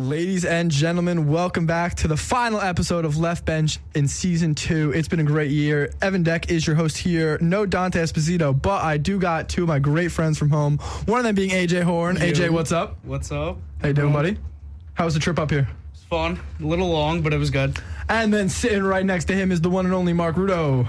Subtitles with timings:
[0.00, 4.92] Ladies and gentlemen, welcome back to the final episode of Left Bench in season two.
[4.94, 5.92] It's been a great year.
[6.00, 7.36] Evan Deck is your host here.
[7.42, 10.78] No Dante Esposito, but I do got two of my great friends from home.
[11.04, 12.16] One of them being AJ Horn.
[12.16, 12.96] AJ, what's up?
[13.02, 13.58] What's up?
[13.82, 14.38] How you doing, buddy?
[14.94, 15.68] How was the trip up here?
[15.92, 16.40] It's fun.
[16.60, 17.78] A little long, but it was good.
[18.08, 20.88] And then sitting right next to him is the one and only Mark Rudo.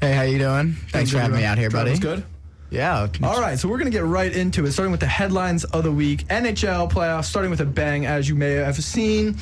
[0.00, 0.74] Hey, how you doing?
[0.90, 1.90] Thanks for having me out here, buddy.
[1.90, 2.24] Was good.
[2.72, 3.06] Yeah.
[3.22, 5.84] All right, so we're going to get right into it, starting with the headlines of
[5.84, 6.26] the week.
[6.28, 9.36] NHL playoffs, starting with a bang, as you may have seen.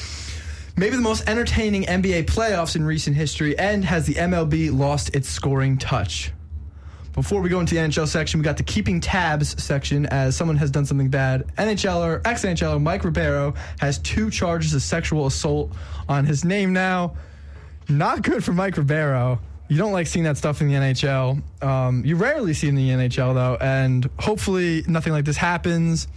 [0.76, 5.28] Maybe the most entertaining NBA playoffs in recent history, and has the MLB lost its
[5.28, 6.32] scoring touch?
[7.12, 10.56] Before we go into the NHL section, we got the keeping tabs section as someone
[10.56, 11.46] has done something bad.
[11.56, 15.72] NHLer, ex NHLer Mike Ribeiro has two charges of sexual assault
[16.08, 17.14] on his name now.
[17.88, 19.40] Not good for Mike Ribeiro.
[19.70, 21.40] You don't like seeing that stuff in the NHL.
[21.62, 26.08] Um, you rarely see it in the NHL though, and hopefully nothing like this happens.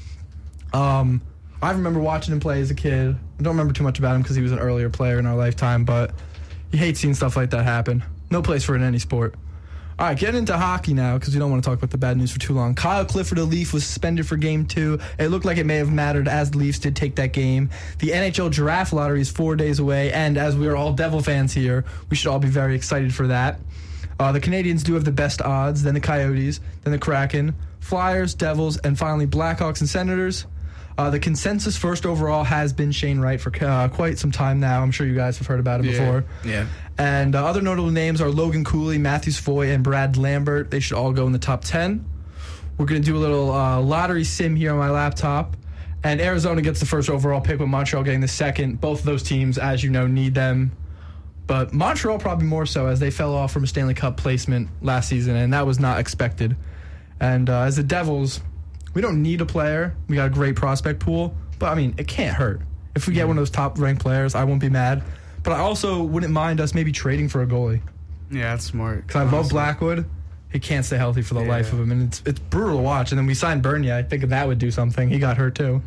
[0.73, 1.21] Um,
[1.61, 3.15] I remember watching him play as a kid.
[3.15, 5.35] I don't remember too much about him because he was an earlier player in our
[5.35, 6.15] lifetime, but
[6.71, 8.03] you hate seeing stuff like that happen.
[8.31, 9.35] No place for it in any sport.
[9.99, 12.17] All right, getting into hockey now because we don't want to talk about the bad
[12.17, 12.73] news for too long.
[12.73, 14.99] Kyle Clifford, a Leaf, was suspended for game two.
[15.19, 17.69] It looked like it may have mattered as the Leafs did take that game.
[17.99, 21.53] The NHL draft lottery is four days away, and as we are all Devil fans
[21.53, 23.59] here, we should all be very excited for that.
[24.19, 28.33] Uh, the Canadiens do have the best odds, then the Coyotes, then the Kraken, Flyers,
[28.33, 30.47] Devils, and finally Blackhawks and Senators.
[30.97, 34.81] Uh, the consensus first overall has been Shane Wright for uh, quite some time now.
[34.81, 35.91] I'm sure you guys have heard about it Yeah.
[35.91, 36.25] before.
[36.45, 36.67] Yeah.
[36.97, 40.69] And uh, other notable names are Logan Cooley, Matthew Savoie, and Brad Lambert.
[40.69, 42.05] They should all go in the top 10.
[42.77, 45.57] We're going to do a little uh, lottery sim here on my laptop.
[46.03, 48.79] And Arizona gets the first overall pick with Montreal getting the second.
[48.81, 50.73] Both of those teams, as you know, need them.
[51.47, 55.09] But Montreal probably more so as they fell off from a Stanley Cup placement last
[55.09, 56.55] season, and that was not expected.
[57.19, 58.41] And uh, as the Devils,
[58.93, 59.95] we don't need a player.
[60.07, 62.61] We got a great prospect pool, but I mean, it can't hurt.
[62.95, 65.03] If we get one of those top ranked players, I won't be mad.
[65.41, 67.81] But I also wouldn't mind us maybe trading for a goalie
[68.31, 69.05] Yeah, that's smart.
[69.07, 69.53] because I love honestly.
[69.53, 70.05] Blackwood.
[70.51, 71.49] He can't stay healthy for the Yeah.
[71.49, 73.11] life of him, and it's it's brutal to watch.
[73.11, 73.95] And then we signed Bernier.
[73.95, 75.09] I think that would do something.
[75.09, 75.81] He got hurt too.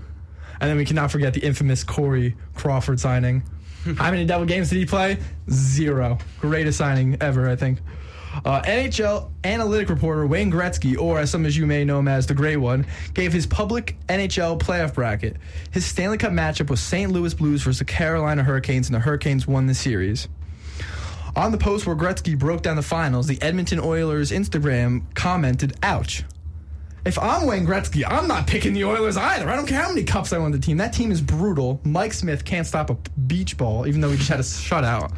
[0.60, 3.44] And then we cannot forget the infamous Corey Crawford signing.
[3.98, 5.18] How many double games did he play?
[5.50, 6.18] Zero.
[6.40, 7.78] Greatest signing ever, I think.
[8.44, 12.26] Uh, NHL analytic reporter Wayne Gretzky, or as some of you may know him as
[12.26, 15.36] the Gray One, gave his public NHL playoff bracket.
[15.70, 17.10] His Stanley Cup matchup was St.
[17.10, 20.28] Louis Blues versus the Carolina Hurricanes, and the Hurricanes won the series.
[21.34, 26.24] On the post where Gretzky broke down the finals, the Edmonton Oilers Instagram commented, "Ouch."
[27.04, 29.48] If I'm Wayne Gretzky, I'm not picking the Oilers either.
[29.48, 30.78] I don't care how many cups I won the team.
[30.78, 31.80] That team is brutal.
[31.84, 35.12] Mike Smith can't stop a beach ball, even though he just had a shutout.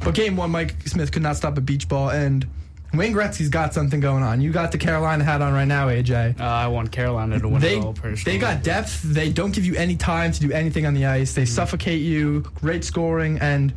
[0.00, 2.46] But game one, Mike Smith could not stop a beach ball, and
[2.94, 4.40] Wayne Gretzky's got something going on.
[4.40, 6.40] You got the Carolina hat on right now, AJ.
[6.40, 8.38] Uh, I want Carolina to win They, it all personally.
[8.38, 9.02] they got depth.
[9.02, 11.34] They don't give you any time to do anything on the ice.
[11.34, 11.48] They mm.
[11.48, 12.42] suffocate you.
[12.60, 13.74] Great scoring and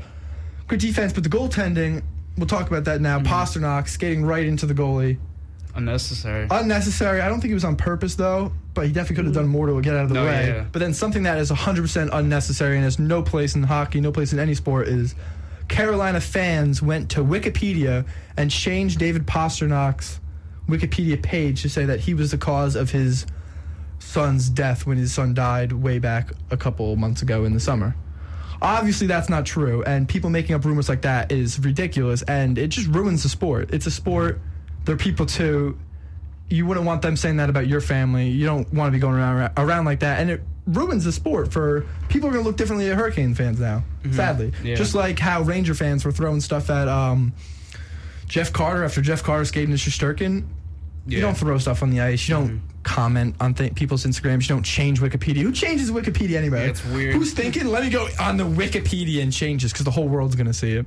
[0.67, 1.11] good defense.
[1.11, 2.03] But the goaltending,
[2.37, 3.19] we'll talk about that now.
[3.19, 3.33] Mm-hmm.
[3.33, 5.17] Pastrnak skating right into the goalie.
[5.75, 6.47] unnecessary.
[6.51, 7.21] Unnecessary.
[7.21, 9.41] I don't think it was on purpose though, but he definitely could have mm-hmm.
[9.43, 10.47] done more to get out of the No, way.
[10.47, 10.65] yeah.
[10.71, 14.33] But then something that is 100% unnecessary and has no place in hockey, no place
[14.33, 15.15] in any sport is
[15.69, 20.19] Carolina fans went to Wikipedia and changed David Pastrnak's
[20.67, 23.25] Wikipedia page to say that he was the cause of his
[23.99, 27.95] son's death when his son died way back a couple months ago in the summer.
[28.61, 32.67] Obviously, that's not true, and people making up rumors like that is ridiculous, and it
[32.67, 33.73] just ruins the sport.
[33.73, 34.41] It's a sport.
[34.83, 35.77] They're people too.
[36.49, 38.29] You wouldn't want them saying that about your family.
[38.29, 41.51] You don't want to be going around around like that, and it ruins the sport
[41.51, 43.83] for people are going to look differently at Hurricane fans now.
[44.11, 44.75] Sadly, Yeah.
[44.75, 47.33] just like how Ranger fans were throwing stuff at um,
[48.27, 50.45] Jeff Carter after Jeff Carter skated into Shesterkin.
[51.07, 52.27] You don't throw stuff on the ice.
[52.29, 54.43] You don't comment on th- people's Instagrams.
[54.43, 55.41] You don't change Wikipedia.
[55.41, 56.63] Who changes Wikipedia anyway?
[56.65, 57.15] Yeah, it's weird.
[57.15, 57.65] Who's thinking?
[57.67, 60.73] Let me go on the Wikipedia and change this because the whole world's gonna see
[60.73, 60.85] it.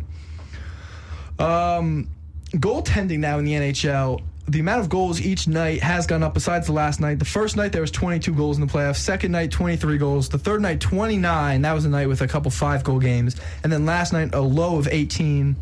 [1.38, 2.08] Um,
[2.52, 4.20] goaltending now in the NHL.
[4.48, 6.34] The amount of goals each night has gone up.
[6.34, 8.96] Besides the last night, the first night there was 22 goals in the playoffs.
[8.96, 10.28] Second night, 23 goals.
[10.28, 11.62] The third night, 29.
[11.62, 13.36] That was a night with a couple five goal games.
[13.62, 15.56] And then last night, a low of 18.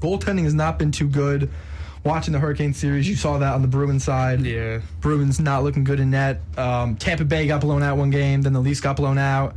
[0.00, 1.50] Goaltending has not been too good.
[2.04, 4.42] Watching the Hurricane series, you saw that on the Bruins side.
[4.42, 4.80] Yeah.
[5.00, 6.42] Bruins not looking good in net.
[6.58, 9.56] Um, Tampa Bay got blown out one game, then the Leafs got blown out.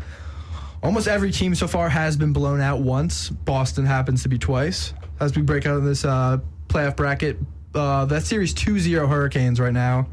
[0.81, 3.29] Almost every team so far has been blown out once.
[3.29, 4.93] Boston happens to be twice.
[5.19, 6.37] As we break out of this uh,
[6.69, 7.37] playoff bracket,
[7.77, 10.07] uh, that series 2-0 Hurricanes right now.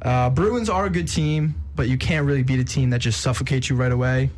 [0.00, 3.20] Uh, Bruins are a good team, but you can't really beat a team that just
[3.20, 4.30] suffocates you right away.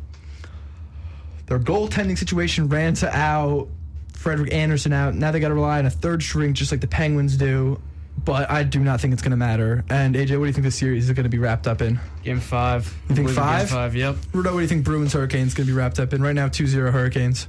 [1.45, 3.67] Their goaltending situation Raanta out,
[4.13, 5.13] Frederik Andersen out.
[5.13, 7.79] Now they got to rely on a third string, just like the Penguins do.
[8.25, 9.83] but I do not think it's going to matter.
[9.89, 11.99] And AJ, what do you think this series is going to be wrapped up in?
[12.23, 12.93] Game five.
[13.09, 13.67] You think five?
[13.67, 13.95] Game five.
[13.95, 14.15] Yep.
[14.33, 16.21] Rudo, what do you think Bruins Hurricanes going to be wrapped up in?
[16.21, 17.47] Right now, 2-0 Hurricanes.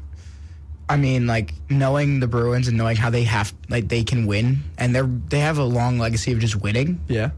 [0.89, 4.59] I mean, like knowing the Bruins and knowing how they have, like they can win,
[4.79, 7.01] and they're they have a long legacy of just winning.
[7.09, 7.31] Yeah.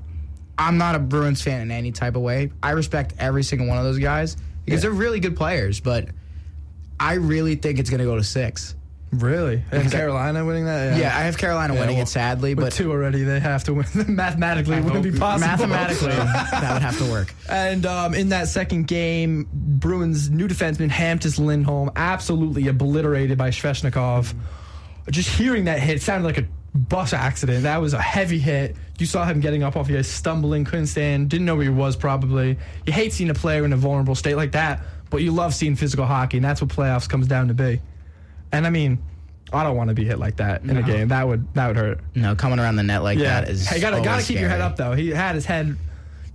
[0.58, 2.50] I'm not a Bruins fan in any type of way.
[2.62, 4.88] I respect every single one of those guys because Yeah.
[4.90, 6.08] they're really good players, but
[6.98, 8.74] I really think it's going to go to six.
[9.16, 9.54] Really?
[9.54, 10.98] And Because Carolina winning that?
[10.98, 13.64] Yeah, I have Carolina Yeah, winning well, it sadly, With but two already, they have
[13.64, 13.86] to win.
[14.08, 15.48] Mathematically, it wouldn't be possible.
[15.48, 17.34] mathematically that would have to work.
[17.48, 24.34] And um, in that second game, Bruins' new defenseman Hampus Lindholm absolutely obliterated by Svechnikov.
[25.10, 26.46] Just hearing that hit sounded like a
[26.76, 27.62] bus accident.
[27.62, 28.76] That was a heavy hit.
[28.98, 31.70] You saw him getting up off the ice, stumbling, couldn't stand, didn't know where he
[31.70, 32.58] was probably.
[32.86, 35.76] You hate seeing a player in a vulnerable state like that, but you love seeing
[35.76, 37.80] physical hockey, and that's what playoffs comes down to be.
[38.56, 38.98] And I mean,
[39.52, 41.08] I don't want to be hit like that in a game.
[41.08, 42.00] That would that would hurt.
[42.14, 43.66] No, coming around the net like that is.
[43.66, 44.92] Hey, gotta gotta keep your head up though.
[44.92, 45.76] He had his head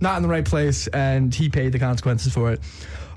[0.00, 2.60] not in the right place, and he paid the consequences for it.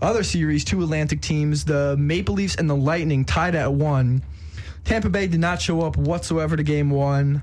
[0.01, 4.21] Other series, two Atlantic teams, the Maple Leafs and the Lightning tied at one.
[4.83, 7.41] Tampa Bay did not show up whatsoever to game one.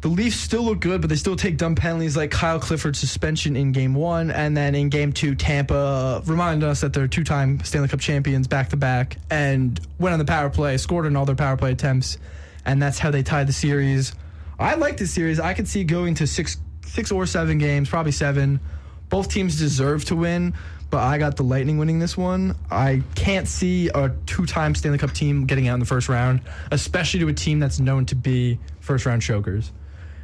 [0.00, 3.56] The Leafs still look good, but they still take dumb penalties like Kyle Clifford's suspension
[3.56, 4.30] in game one.
[4.30, 8.46] And then in game two, Tampa reminded us that they're two time Stanley Cup champions
[8.46, 11.72] back to back and went on the power play, scored in all their power play
[11.72, 12.16] attempts.
[12.64, 14.14] And that's how they tied the series.
[14.56, 15.40] I like this series.
[15.40, 18.60] I could see going to six, six or seven games, probably seven.
[19.08, 20.54] Both teams deserve to win,
[20.90, 22.54] but I got the Lightning winning this one.
[22.70, 26.42] I can't see a two time Stanley Cup team getting out in the first round,
[26.70, 29.72] especially to a team that's known to be first round chokers.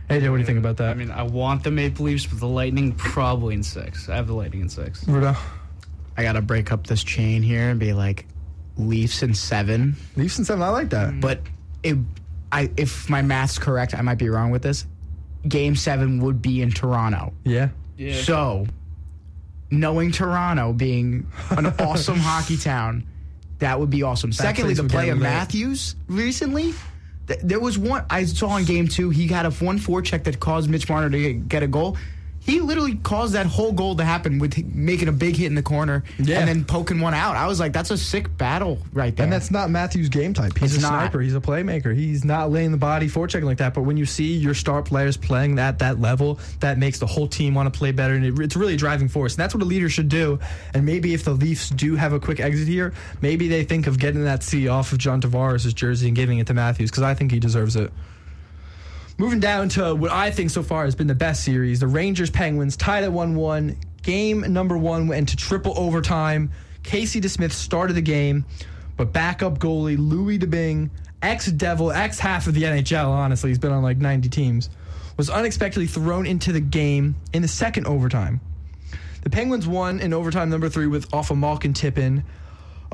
[0.09, 0.91] Hey, Joe, what do you think about that?
[0.91, 4.09] I mean, I want the Maple Leafs, but the Lightning probably in six.
[4.09, 5.05] I have the Lightning in six.
[5.05, 5.37] Rudo,
[6.17, 8.27] I gotta break up this chain here and be like,
[8.77, 9.97] Leafs in seven.
[10.17, 10.63] Leafs in seven.
[10.63, 11.21] I like that.
[11.21, 11.41] But
[11.83, 11.97] it,
[12.53, 14.87] I if my math's correct, I might be wrong with this.
[15.47, 17.33] Game seven would be in Toronto.
[17.45, 17.69] Yeah.
[17.97, 18.21] Yeah.
[18.23, 18.67] So,
[19.71, 23.07] knowing Toronto being an awesome hockey town,
[23.61, 24.33] that would be awesome.
[24.33, 25.23] Secondly, the would play of lit.
[25.25, 26.75] Matthews recently.
[27.27, 29.11] Th- There was one I saw in game two.
[29.11, 31.97] He had a one four check that caused Mitch Marner to get a goal.
[32.45, 35.63] He literally caused that whole goal to happen with making a big hit in the
[35.63, 36.41] corner Yeah.
[36.41, 37.37] and then poking one out.
[37.37, 39.25] I was like, that's a sick battle right there.
[39.25, 40.59] And that's not Matthews' game type.
[40.59, 41.01] He's It's a not.
[41.01, 41.21] sniper.
[41.23, 41.95] He's a playmaker.
[41.97, 43.73] He's not laying the body forechecking like that.
[43.73, 47.27] But when you see your star players playing at that level, that makes the whole
[47.27, 48.15] team want to play better.
[48.15, 49.35] And it, it's really a driving force.
[49.35, 50.39] And that's what a leader should do.
[50.75, 52.93] And maybe if the Leafs do have a quick exit here,
[53.23, 56.47] maybe they think of getting that C off of John Tavares' jersey and giving it
[56.49, 57.91] to Matthews because I think he deserves it.
[59.17, 62.31] Moving down to what I think so far has been the best series, the Rangers
[62.31, 63.77] Penguins tied at 1 1.
[64.03, 66.51] Game number one went into triple overtime.
[66.83, 68.45] Casey DeSmith started the game,
[68.97, 70.91] but backup goalie Louis Domingue,
[71.23, 74.69] ex Devil, ex half of the NHL, honestly, he's been on like 90 teams,
[75.17, 78.41] was unexpectedly thrown into the game in the second overtime.
[79.23, 82.25] The Penguins won in overtime number three with off a Malkin tip in.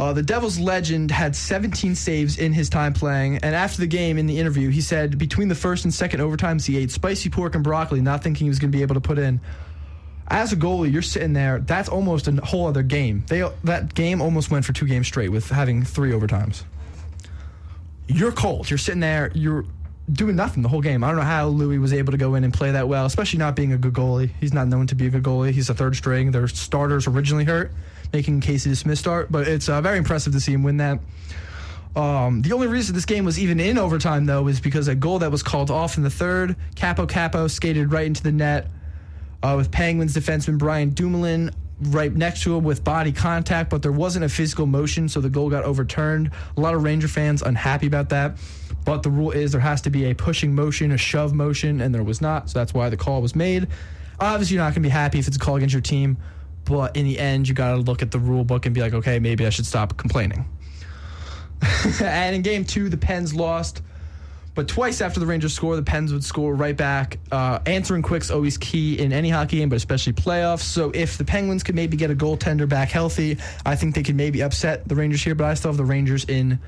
[0.00, 4.16] Uh, the Devils legend had 17 saves in his time playing, and after the game
[4.16, 7.54] in the interview, he said between the first and second overtimes, he ate spicy pork
[7.54, 9.42] and broccoli, not thinking he was going to be able to put in.
[10.28, 11.58] As a goalie, you're sitting there.
[11.58, 13.24] That's almost a whole other game.
[13.28, 16.62] They that game almost went for two games straight with having three overtimes.
[18.06, 18.70] You're cold.
[18.70, 19.30] You're sitting there.
[19.34, 19.66] You're
[20.10, 21.04] doing nothing the whole game.
[21.04, 23.38] I don't know how Louis was able to go in and play that well, especially
[23.38, 24.30] not being a good goalie.
[24.40, 25.50] He's not known to be a good goalie.
[25.50, 26.30] He's a third string.
[26.30, 27.70] Their starters originally hurt,
[28.12, 29.30] making Casey DeSmith start.
[29.30, 31.00] But it's uh, very impressive to see him win that.
[31.96, 35.18] Um, the only reason this game was even in overtime, though, is because a goal
[35.20, 36.56] that was called off in the third.
[36.76, 38.68] Kaapo Kakko skated right into the net
[39.42, 41.50] uh, with Penguins defenseman Brian Dumoulin
[41.82, 45.30] right next to him with body contact, but there wasn't a physical motion, so the
[45.30, 46.30] goal got overturned.
[46.56, 48.36] A lot of Ranger fans unhappy about that.
[48.84, 51.94] But the rule is there has to be a pushing motion, a shove motion, and
[51.94, 53.68] there was not, so that's why the call was made.
[54.18, 56.18] Obviously, you're not going to be happy if it's a call against your team,
[56.64, 58.94] but in the end, you got to look at the rule book and be like,
[58.94, 60.46] okay, maybe I should stop complaining.
[62.02, 63.82] and in game two, the Pens lost.
[64.54, 67.18] But twice after the Rangers score, the Pens would score right back.
[67.30, 70.62] Uh, answering quick's always key in any hockey game, but especially playoffs.
[70.62, 74.16] So if the Penguins could maybe get a goaltender back healthy, I think they could
[74.16, 75.34] maybe upset the Rangers here.
[75.34, 76.58] But I still have the Rangers in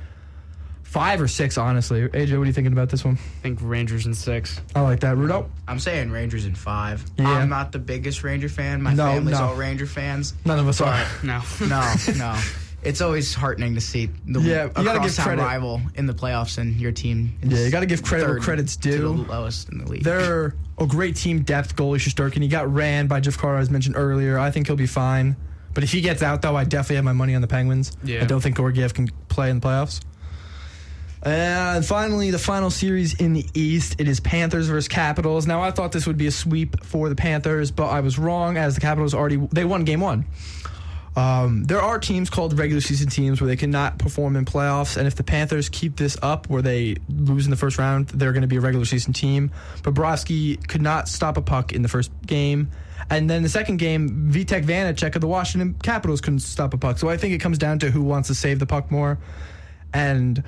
[0.92, 2.02] five or six, honestly.
[2.08, 3.14] AJ, what are you thinking about this one?
[3.14, 4.60] I think Rangers in six.
[4.74, 5.16] I like that.
[5.16, 5.48] Rudo?
[5.66, 7.02] I'm saying Rangers in five.
[7.18, 7.30] Yeah.
[7.30, 8.82] I'm not the biggest Ranger fan.
[8.82, 9.44] My No, family's no.
[9.46, 10.34] all Ranger fans.
[10.44, 11.04] None of us are.
[11.24, 11.40] No.
[11.60, 12.38] No, no.
[12.84, 15.42] It's always heartening to see the Yeah, you a gotta give crosstown credit.
[15.42, 17.38] rival in the playoffs and your team.
[17.40, 18.98] is Yeah, you got to give credit where third credit's to due.
[18.98, 20.02] the lowest in the league.
[20.02, 22.42] They're a great team depth goalie, Shesterkin.
[22.42, 24.36] He got ran by Jeff Carr, as mentioned earlier.
[24.36, 25.36] I think he'll be fine.
[25.74, 27.96] But if he gets out, though, I definitely have my money on the Penguins.
[28.04, 28.22] Yeah.
[28.22, 30.00] I don't think Georgiev can play in the playoffs.
[31.24, 33.96] And finally, the final series in the East.
[33.98, 35.46] It is Panthers versus Capitals.
[35.46, 38.56] Now, I thought this would be a sweep for the Panthers, but I was wrong
[38.56, 40.24] as the Capitals already they won game one.
[41.14, 45.06] Um, there are teams called regular season teams where they cannot perform in playoffs, and
[45.06, 48.42] if the Panthers keep this up, where they lose in the first round, they're going
[48.42, 49.50] to be a regular season team.
[49.82, 52.70] Bobrovsky could not stop a puck in the first game,
[53.10, 56.98] and then the second game, Vitek Vanecek of the Washington Capitals couldn't stop a puck.
[56.98, 59.18] So I think it comes down to who wants to save the puck more,
[59.92, 60.42] and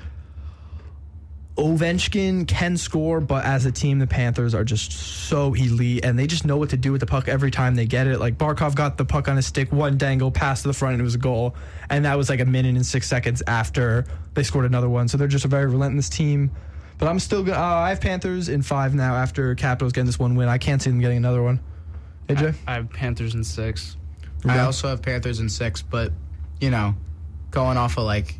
[1.57, 6.27] Ovechkin can score, but as a team, the Panthers are just so elite, and they
[6.27, 8.19] just know what to do with the puck every time they get it.
[8.19, 11.01] Like Barkov got the puck on his stick, one dangle, pass to the front, and
[11.01, 11.55] it was a goal.
[11.89, 15.07] And that was like a minute and six seconds after they scored another one.
[15.07, 16.51] So they're just a very relentless team.
[16.97, 17.57] But I'm still gonna.
[17.57, 20.49] Uh, I have Panthers in five now after Capitals getting this one win.
[20.49, 21.61] I can't see them getting another one.
[22.27, 23.95] AJ, I have Panthers in six.
[24.43, 26.11] I also have Panthers in six, but
[26.59, 26.95] you know,
[27.51, 28.35] going off of like,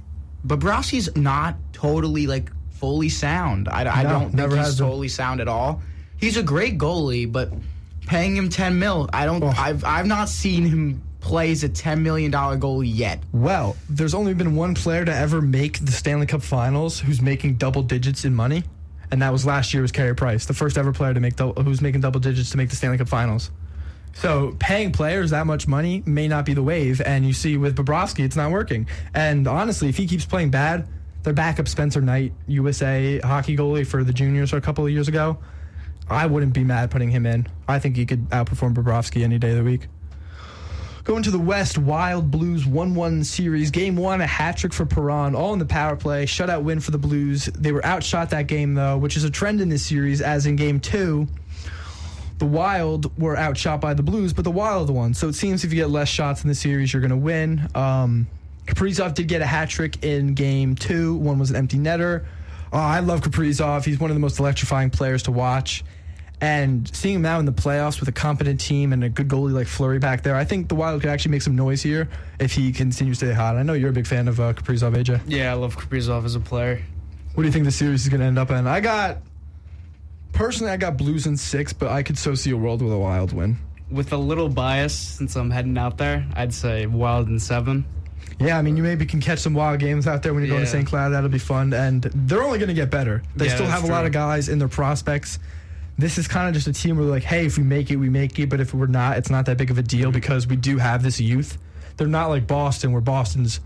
[0.45, 2.51] Bobrovsky's not totally like
[2.85, 3.67] fully sound.
[3.67, 5.81] I, I No, don't think never he's totally sound at all.
[6.19, 7.51] He's a great goalie, but
[8.05, 9.43] paying him ten mil, I don't.
[9.43, 9.53] Oh.
[9.57, 13.19] I've I've not seen him play as a ten million dollar goalie yet.
[13.33, 17.55] Well, there's only been one player to ever make the Stanley Cup Finals who's making
[17.55, 18.63] double digits in money,
[19.09, 21.81] and that was last year was Carey Price, the first ever player to make who's
[21.81, 23.49] making double digits to make the Stanley Cup Finals.
[24.13, 27.75] So paying players that much money may not be the wave, and you see with
[27.75, 28.87] Bobrovsky, it's not working.
[29.13, 30.87] And honestly, if he keeps playing bad,
[31.25, 35.37] their backup Spencer Knight, USA hockey goalie for the juniors a couple of years ago,
[36.09, 37.47] I wouldn't be mad putting him in.
[37.67, 39.87] I think he could outperform Bobrovsky any day of the week.
[41.03, 43.69] Going to the West, Wild Blues 1 1 series.
[43.69, 46.25] Game one, a hat trick for Perron, all in the power play.
[46.25, 47.45] Shutout win for the Blues.
[47.45, 50.55] They were outshot that game, though, which is a trend in this series, as in
[50.55, 51.27] game two,
[52.37, 55.13] the Wild were outshot by the Blues, but the Wild won.
[55.13, 57.69] So it seems if you get less shots in the series, you're going to win.
[57.75, 58.27] Um,
[58.65, 61.15] Kaprizov did get a hat trick in game two.
[61.15, 62.25] One was an empty netter.
[62.73, 63.85] Uh, I love Kaprizov.
[63.85, 65.83] He's one of the most electrifying players to watch.
[66.41, 69.53] And seeing him now in the playoffs with a competent team and a good goalie
[69.53, 72.51] like Fleury back there, I think the Wild could actually make some noise here if
[72.51, 73.55] he continues to stay hot.
[73.55, 75.21] I know you're a big fan of uh, Kaprizov, AJ.
[75.27, 76.81] Yeah, I love Kaprizov as a player.
[77.33, 78.67] What do you think the series is going to end up in?
[78.67, 79.19] I got
[80.33, 82.97] personally, I got Blues in six, but I could so see a world with a
[82.97, 83.57] Wild win.
[83.89, 87.85] With a little bias, since I'm heading out there, I'd say Wild in seven.
[88.39, 90.65] Yeah, I mean, you maybe can catch some wild games out there when you're going
[90.65, 90.85] to St.
[90.85, 91.09] Cloud.
[91.09, 93.23] That'll be fun, and they're only going to get better.
[93.35, 95.39] They Yeah, still have that's a lot of guys in their prospects.
[95.97, 98.09] This is kind of just a team where, like, hey, if we make it, we
[98.09, 98.49] make it.
[98.49, 101.01] But if we're not, it's not that big of a deal because we do have
[101.01, 101.57] this youth.
[101.95, 103.61] They're not like Boston, where Boston's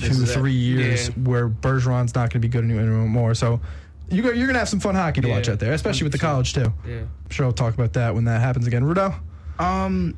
[0.00, 0.34] two, This is it.
[0.34, 1.14] three years, Yeah.
[1.22, 3.34] where Bergeron's not going to be good anymore.
[3.34, 3.60] So
[4.10, 6.12] you go, you're going to have some fun hockey to watch out there, especially with
[6.12, 6.72] the college too.
[6.84, 6.96] Yeah.
[7.02, 8.82] I'm sure I'll talk about that when that happens again.
[8.82, 9.14] Rudo,
[9.60, 10.16] Um,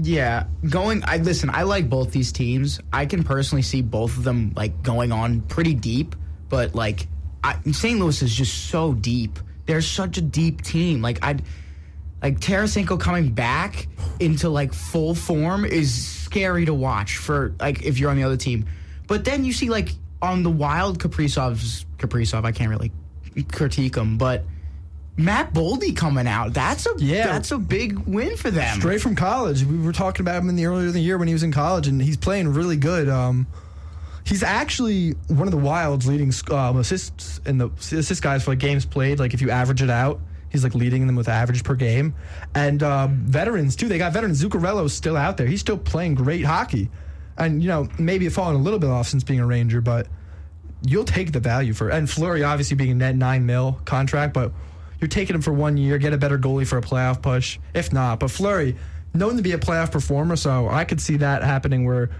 [0.00, 1.02] yeah, going.
[1.04, 1.50] I listen.
[1.50, 2.80] I like both these teams.
[2.92, 6.14] I can personally see both of them like going on pretty deep,
[6.48, 7.08] but like
[7.42, 7.98] I, St.
[7.98, 9.38] Louis is just so deep.
[9.66, 11.02] They're such a deep team.
[11.02, 11.36] Like I,
[12.22, 13.88] like Tarasenko coming back
[14.20, 18.36] into like full form is scary to watch for like if you're on the other
[18.36, 18.66] team.
[19.08, 19.90] But then you see like
[20.22, 22.44] on the Wild Kaprizov's Kaprizov.
[22.44, 22.92] I can't really
[23.50, 24.44] critique him, but.
[25.18, 26.54] Matt Boldy coming out.
[26.54, 27.26] That's a Yeah.
[27.26, 28.78] that's a big win for them.
[28.78, 29.64] straight from college.
[29.64, 31.50] We were talking about him in the earlier in the year when he was in
[31.52, 33.08] college, and he's playing really good.
[33.08, 33.48] Um,
[34.24, 38.60] he's actually one of the Wild's leading um, assists in the assist guys for like
[38.60, 39.18] games played.
[39.18, 40.20] Like if you average it out,
[40.50, 42.14] he's like leading them with average per game.
[42.54, 43.88] And um, veterans too.
[43.88, 44.42] They got veterans.
[44.42, 45.48] Zuccarello's still out there.
[45.48, 46.90] He's still playing great hockey.
[47.36, 50.06] And you know maybe it's fallen a little bit off since being a Ranger, but
[50.86, 54.52] you'll take the value for and Fleury obviously being a net nine mil contract, but
[55.00, 57.58] you're taking him for one year, get a better goalie for a playoff push.
[57.74, 58.76] If not, but Fleury,
[59.14, 62.10] known to be a playoff performer, so I could see that happening where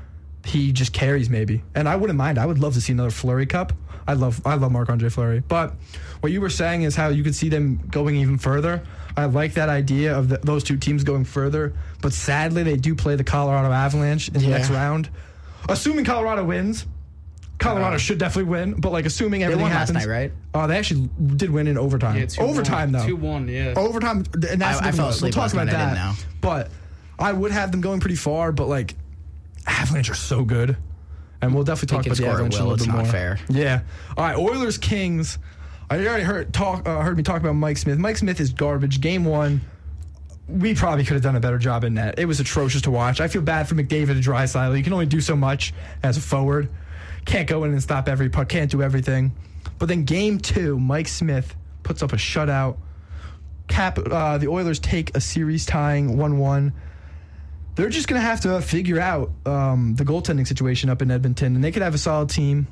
[0.44, 1.62] he just carries maybe.
[1.74, 2.38] And I wouldn't mind.
[2.38, 3.72] I would love to see another Fleury Cup.
[4.06, 5.40] I love I love Marc Andre Fleury.
[5.40, 5.74] But
[6.20, 8.82] what you were saying is how you could see them going even further.
[9.16, 12.94] I like that idea of the, those two teams going further, but sadly they do
[12.94, 14.56] play the Colorado Avalanche in the Yeah.
[14.56, 15.10] next round.
[15.68, 16.86] Assuming Colorado wins,
[17.58, 18.74] Colorado Uh, should definitely win.
[18.74, 20.32] But like assuming everything won last happens, night, right?
[20.54, 22.16] Oh, they actually did win in overtime.
[22.16, 23.02] Yeah, two overtime one.
[23.02, 23.06] though.
[23.08, 23.48] Two one.
[23.48, 23.74] Yeah.
[23.76, 25.94] Overtime, and that's I- I the- fell we'll talk about that.
[25.94, 26.26] didn't.
[26.40, 26.70] But
[27.18, 28.52] I would have them going pretty far.
[28.52, 28.94] But like,
[29.66, 30.76] Avalanche are so good,
[31.42, 32.70] and we'll definitely talk about the score at Avalanche a will.
[32.70, 33.12] little It's bit not more.
[33.12, 33.38] fair.
[33.48, 33.80] Yeah.
[34.16, 34.36] All right.
[34.36, 35.38] Oilers Kings.
[35.90, 37.98] I already heard talk uh, heard me talk about Mike Smith.
[37.98, 39.00] Mike Smith is garbage.
[39.00, 39.62] Game one.
[40.46, 42.14] We probably could have done a better job in net.
[42.18, 43.20] It was atrocious to watch.
[43.20, 44.76] I feel bad for McDavid and Draisaitl.
[44.78, 46.70] You can only do so much as a forward.
[47.28, 48.48] Can't go in and stop every puck.
[48.48, 49.32] Can't do everything.
[49.78, 52.78] But then game two, Mike Smith puts up a shutout.
[53.68, 53.98] Cap.
[53.98, 56.72] Uh, the Oilers take a series tying one-one.
[57.74, 61.62] They're just gonna have to figure out um, the goaltending situation up in Edmonton, and
[61.62, 62.66] they could have a solid team.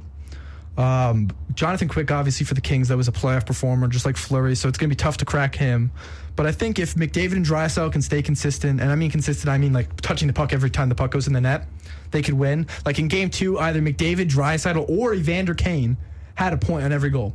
[0.77, 4.55] Um, Jonathan Quick, obviously for the Kings, that was a playoff performer, just like Fleury.
[4.55, 5.91] So it's going to be tough to crack him.
[6.37, 9.57] But I think if McDavid and Draisaitl can stay consistent, and I mean consistent, I
[9.57, 11.67] mean like touching the puck every time the puck goes in the net,
[12.11, 12.67] they could win.
[12.85, 15.97] Like in Game Two, either McDavid, Draisaitl, or Evander Kane
[16.35, 17.33] had a point on every goal.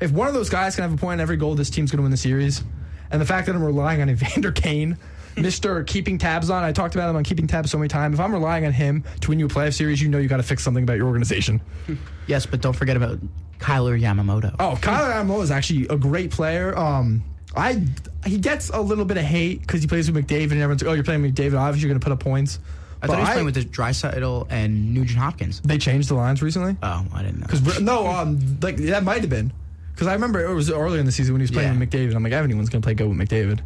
[0.00, 1.98] If one of those guys can have a point on every goal, this team's going
[1.98, 2.62] to win the series.
[3.10, 4.98] And the fact that I'm relying on Evander Kane,
[5.36, 8.14] Mister keeping tabs on, I talked about him on keeping tabs so many times.
[8.14, 10.38] If I'm relying on him to win you a playoff series, you know you got
[10.38, 11.60] to fix something about your organization.
[12.26, 13.20] Yes, but don't forget about
[13.60, 14.56] Kailer Yamamoto.
[14.58, 16.76] Oh, Kailer Yamamoto is actually a great player.
[16.76, 17.22] Um,
[17.54, 17.84] I
[18.24, 20.90] he gets a little bit of hate because he plays with McDavid, and everyone's like,
[20.90, 21.56] "Oh, you're playing with McDavid.
[21.56, 22.58] Obviously, you're going to put up points."
[23.00, 25.60] I thought he was playing with the Draisaitl and Nugent Hopkins.
[25.60, 26.76] They changed the lines recently.
[26.82, 27.46] Oh, I didn't know.
[27.46, 29.52] Because no, um, like that might have been
[29.94, 31.78] because I remember it was earlier in the season when he was playing Yeah.
[31.78, 32.16] with McDavid.
[32.16, 33.60] I'm like, anyone's going to play good with McDavid.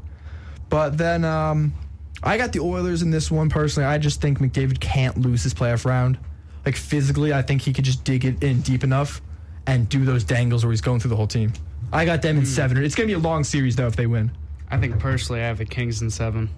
[0.70, 1.74] But then um,
[2.22, 3.86] I got the Oilers in this one personally.
[3.86, 6.18] I just think McDavid can't lose his playoff round.
[6.64, 9.20] Like physically, I think he could just dig it in deep enough
[9.66, 11.52] and do those dangles where he's going through the whole team.
[11.92, 12.82] I got them in seven.
[12.82, 14.30] It's going to be a long series though if they win.
[14.70, 16.48] I think personally, I have the Kings in seven.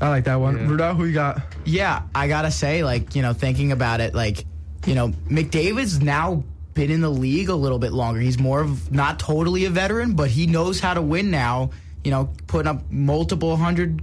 [0.00, 0.56] I like that one.
[0.56, 0.66] Yeah.
[0.66, 1.42] Ruda, who you got?
[1.64, 4.46] Yeah, I gotta say, like, you know, thinking about it, like,
[4.86, 8.18] you know, McDavid's now been in the league a little bit longer.
[8.18, 11.70] He's more of not totally a veteran, but he knows how to win now.
[12.04, 14.00] You know, putting up multiple hundred,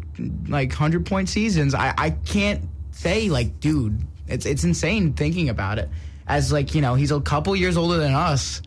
[0.50, 1.74] like hundred point seasons.
[1.74, 5.89] I, I can't say like, dude, it's it's insane thinking about it.
[6.27, 8.62] As like, you know, he's a couple years older than us.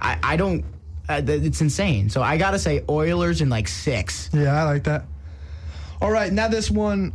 [0.00, 0.64] I I don't.
[1.08, 2.08] Uh, it's insane.
[2.08, 4.30] So I gotta say Oilers in like six.
[4.32, 5.04] Yeah, I like that.
[6.00, 7.12] All right, now this one,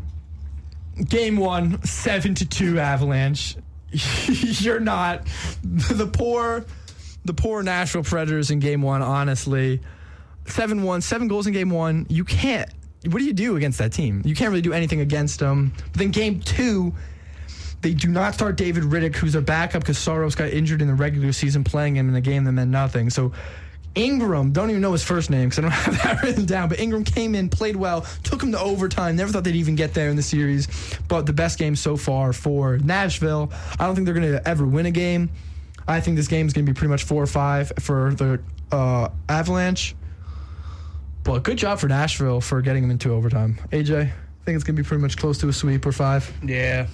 [1.07, 3.55] game one, seven to two Avalanche.
[3.91, 5.27] You're not
[5.63, 6.65] the poor,
[7.25, 9.01] the poor Nashville Predators in game one.
[9.01, 9.81] Honestly,
[10.49, 12.05] seven one, seven goals in game one.
[12.09, 12.69] You can't.
[13.05, 14.21] What do you do against that team?
[14.25, 15.73] You can't really do anything against them.
[15.77, 16.93] But then game two.
[17.81, 20.93] They do not start David Rittich, who's their backup because Saros got injured in the
[20.93, 23.09] regular season, playing him in a game that meant nothing.
[23.09, 23.31] So
[23.95, 26.79] Ingram, don't even know his first name because I don't have that written down, but
[26.79, 29.15] Ingram came in, played well, took him to overtime.
[29.15, 30.67] Never thought they'd even get there in the series,
[31.07, 33.51] but the best game so far for Nashville.
[33.79, 35.29] I don't think they're going to ever win a game.
[35.87, 38.39] I think this game is going to be pretty much four or five for the
[38.71, 39.95] uh, Avalanche.
[41.29, 43.59] But good job for Nashville for getting them into overtime.
[43.71, 44.11] AJ, I
[44.45, 46.31] think it's going to be pretty much close to a sweep or five.
[46.43, 46.87] Yeah,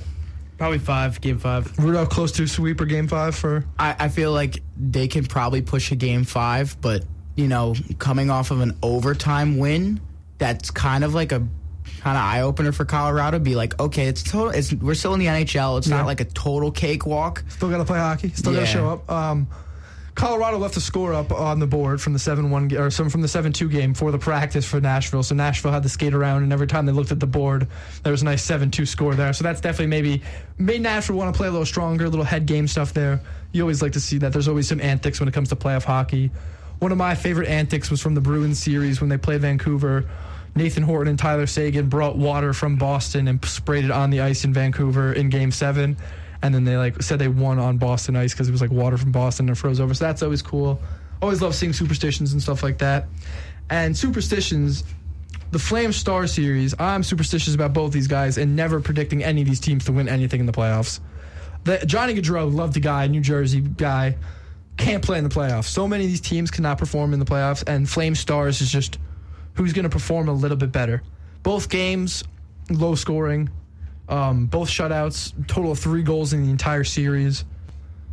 [0.57, 1.21] probably five.
[1.21, 1.77] Game five.
[1.79, 3.63] Rudolph close to a sweep or game five for.
[3.79, 8.29] I, I feel like they can probably push a game five, but you know, coming
[8.29, 10.01] off of an overtime win,
[10.37, 11.39] that's kind of like a
[12.01, 13.39] kind of eye opener for Colorado.
[13.39, 14.49] Be like, okay, it's total.
[14.49, 15.77] It's we're still in the NHL.
[15.77, 15.95] It's Yeah.
[15.97, 17.43] not like a total cakewalk.
[17.47, 18.31] Still got to play hockey.
[18.31, 19.09] Still got to show up.
[19.09, 19.47] Um,
[20.15, 23.21] Colorado left a score up on the board from the seven one or some from
[23.21, 25.23] the seven two game for the practice for Nashville.
[25.23, 27.67] So Nashville had to skate around, and every time they looked at the board,
[28.03, 29.33] there was a nice seven two score there.
[29.33, 30.21] So that's definitely maybe
[30.57, 33.19] made Nashville want to play a little stronger, a little head game stuff there.
[33.51, 34.31] You always like to see that.
[34.31, 36.31] There's always some antics when it comes to playoff hockey.
[36.79, 40.09] One of my favorite antics was from the Bruins series when they played Vancouver.
[40.55, 44.45] Nathan Horton and Tyler Seguin brought water from Boston and sprayed it on the ice
[44.45, 45.97] in Vancouver in Game Seven,
[46.45, 48.97] and then they like said they won on Boston ice because it was like water
[48.97, 49.95] from Boston and froze over.
[49.95, 50.79] So that's always cool.
[51.19, 53.07] Always love seeing superstitions and stuff like that.
[53.71, 54.83] And superstitions,
[55.49, 56.75] the Flame Star series.
[56.77, 60.07] I'm superstitious about both these guys and never predicting any of these teams to win
[60.07, 60.99] anything in the playoffs.
[61.63, 64.15] The, Johnny Gaudreau, loved the guy, New Jersey guy,
[64.77, 65.65] can't play in the playoffs.
[65.65, 68.99] So many of these teams cannot perform in the playoffs, and Flame Stars is just
[69.55, 71.01] who's going to perform a little bit better.
[71.41, 72.23] Both games,
[72.69, 73.49] low scoring,
[74.09, 77.43] um, both shutouts, total of three goals in the entire series.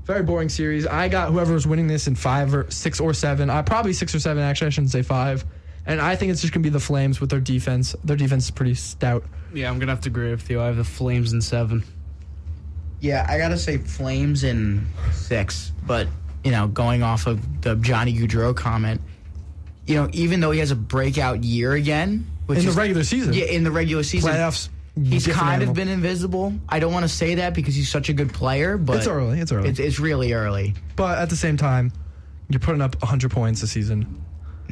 [0.05, 0.87] Very boring series.
[0.87, 3.50] I got whoever was winning this in five or six or seven.
[3.50, 4.42] I probably six or seven.
[4.42, 5.44] Actually, I shouldn't say five.
[5.87, 7.94] And I think it's just gonna be the Flames with their defense.
[8.05, 9.24] Their defense is pretty stout.
[9.55, 10.61] Yeah, I'm gonna have to agree with you.
[10.61, 11.85] I have the Flames in seven.
[13.00, 16.07] Yeah, I gotta say Flames in six, but
[16.44, 19.00] you know, going off of the Johnny Gaudreau comment,
[19.87, 23.05] you know, even though he has a breakout year again, which In the is- regular
[23.05, 23.33] season.
[23.35, 24.68] yeah, in the regular season, Playoffs.
[25.00, 25.70] He's kind animal.
[25.70, 26.52] of been invisible.
[26.68, 29.40] I don't want to say that because he's such a good player, but It's early.
[29.40, 29.68] It's early.
[29.68, 30.74] It's, it's really early.
[30.96, 31.92] but at the same time,
[32.48, 34.22] you're putting up 100 points a season.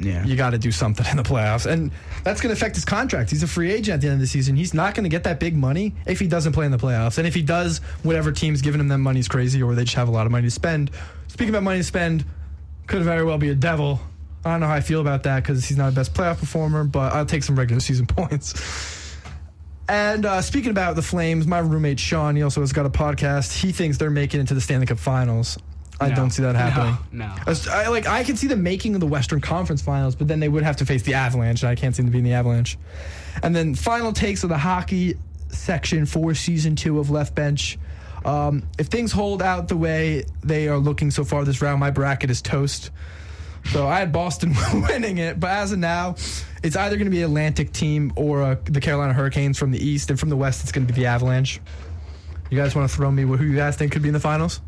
[0.02, 0.24] Yeah.
[0.24, 1.66] you got to do something in the playoffs.
[1.70, 1.90] And
[2.24, 3.28] that's going to affect his contract.
[3.30, 4.56] He's a free agent at the end of the season.
[4.56, 7.18] He's not going to get that big money if he doesn't play in the playoffs.
[7.18, 9.96] And if he does, whatever team's giving him that money is crazy or they just
[9.96, 10.90] have a lot of money to spend.
[11.28, 12.24] Speaking about money to spend,
[12.86, 14.00] could very well be a devil.
[14.42, 16.84] I don't know how I feel about that because he's not a best playoff performer,
[16.84, 18.54] but I'll take some regular season points.
[19.90, 23.58] And uh, speaking about the Flames, my roommate Sean, he also has got a podcast.
[23.60, 25.58] He thinks they're making it to the Stanley Cup Finals.
[26.00, 26.14] I No.
[26.14, 26.96] don't see that happening.
[27.10, 27.54] No, no.
[27.72, 30.62] I, like I can see them making the Western Conference Finals, but then they would
[30.62, 32.78] have to face the Avalanche, and I can't seem to be in the Avalanche.
[33.42, 35.16] And then final takes of the hockey
[35.48, 37.76] section for season two of Left Bench.
[38.24, 41.90] Um, if things hold out the way they are looking so far this round, my
[41.90, 42.92] bracket is toast.
[43.66, 46.16] So I had Boston winning it, but as of now,
[46.62, 50.10] it's either going to be Atlantic team or uh, the Carolina Hurricanes from the East,
[50.10, 51.60] and from the West, it's going to be the Avalanche.
[52.50, 54.60] You guys want to throw me who you guys think could be in the finals?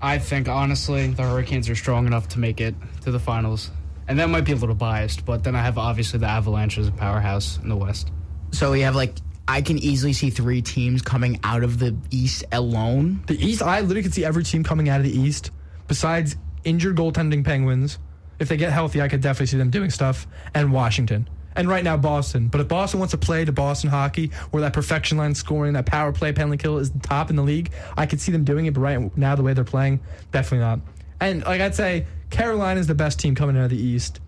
[0.00, 3.70] I think honestly the Hurricanes are strong enough to make it to the finals,
[4.06, 6.88] and that might be a little biased, but then I have obviously the Avalanche as
[6.88, 8.12] a powerhouse in the West.
[8.52, 9.14] So we have like
[9.48, 13.22] I can easily see three teams coming out of the East alone.
[13.26, 15.50] The East, I literally could see every team coming out of the East,
[15.86, 17.98] besides injured goaltending Penguins.
[18.38, 20.26] If they get healthy, I could definitely see them doing stuff.
[20.54, 21.28] And Washington.
[21.54, 22.48] And right now, Boston.
[22.48, 25.86] But if Boston wants to play to Boston hockey, where that perfection line scoring, that
[25.86, 28.74] power play, penalty kill is top in the league, I could see them doing it.
[28.74, 30.00] But right now, the way they're playing,
[30.32, 30.80] definitely not.
[31.18, 34.20] And like I'd say, Carolina is the best team coming out of the East.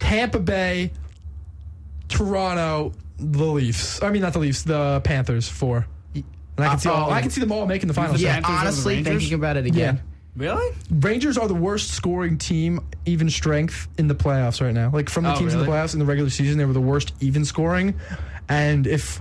[0.00, 0.92] Tampa Bay,
[2.08, 4.02] Toronto, the Leafs.
[4.02, 5.48] I mean, not the Leafs, the Panthers.
[5.48, 5.86] Four.
[6.14, 6.24] And
[6.58, 7.10] I can see, all, Uh, oh.
[7.12, 8.20] I can see them all making the finals.
[8.20, 9.12] Yeah, Panthers over the honestly, Rangers?
[9.12, 9.96] thinking about it again.
[9.96, 10.02] Yeah.
[10.38, 10.72] Really?
[10.90, 14.90] Rangers are the worst scoring team, even strength in the playoffs right now.
[14.92, 16.80] Like from the Oh, teams in the playoffs in the regular season, they were the
[16.80, 17.94] worst even scoring.
[18.48, 19.20] And if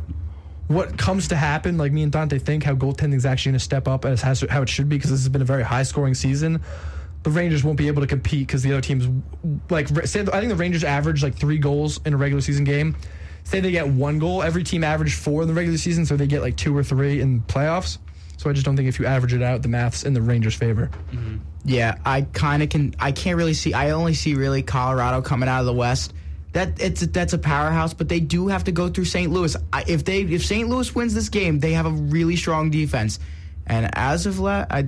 [0.67, 3.63] what comes to happen, like me and Dante think, how goaltending is actually going to
[3.65, 5.83] step up as has, how it should be, because this has been a very high
[5.83, 6.61] scoring season.
[7.23, 9.07] The Rangers won't be able to compete because the other teams,
[9.69, 12.95] like say, I think the Rangers average like three goals in a regular season game.
[13.43, 16.27] Say they get one goal, every team averaged four in the regular season, so they
[16.27, 17.97] get like two or three in playoffs.
[18.37, 20.53] So I just don't think if you average it out, the math's in the Rangers'
[20.55, 20.89] favor.
[21.11, 21.37] Mm-hmm.
[21.65, 22.95] Yeah, I kind of can.
[22.99, 23.73] I can't really see.
[23.73, 26.13] I only see really Colorado coming out of the West.
[26.53, 29.31] That it's that's a powerhouse, but they do have to go through St.
[29.31, 29.55] Louis.
[29.73, 30.69] I, if they if St.
[30.69, 33.19] Louis wins this game, they have a really strong defense.
[33.65, 34.85] And as of la- I,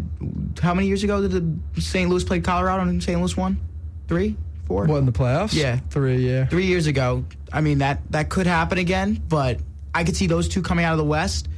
[0.62, 1.32] how many years ago did
[1.76, 2.10] the St.
[2.10, 3.20] Louis play Colorado and St.
[3.20, 3.60] Louis won?
[4.08, 5.54] Three, four, What in the playoffs?
[5.54, 5.80] Yeah.
[5.90, 6.26] three.
[6.26, 7.26] Yeah, three years ago.
[7.52, 9.60] I mean that that could happen again, but
[9.94, 11.50] I could see those two coming out of the West.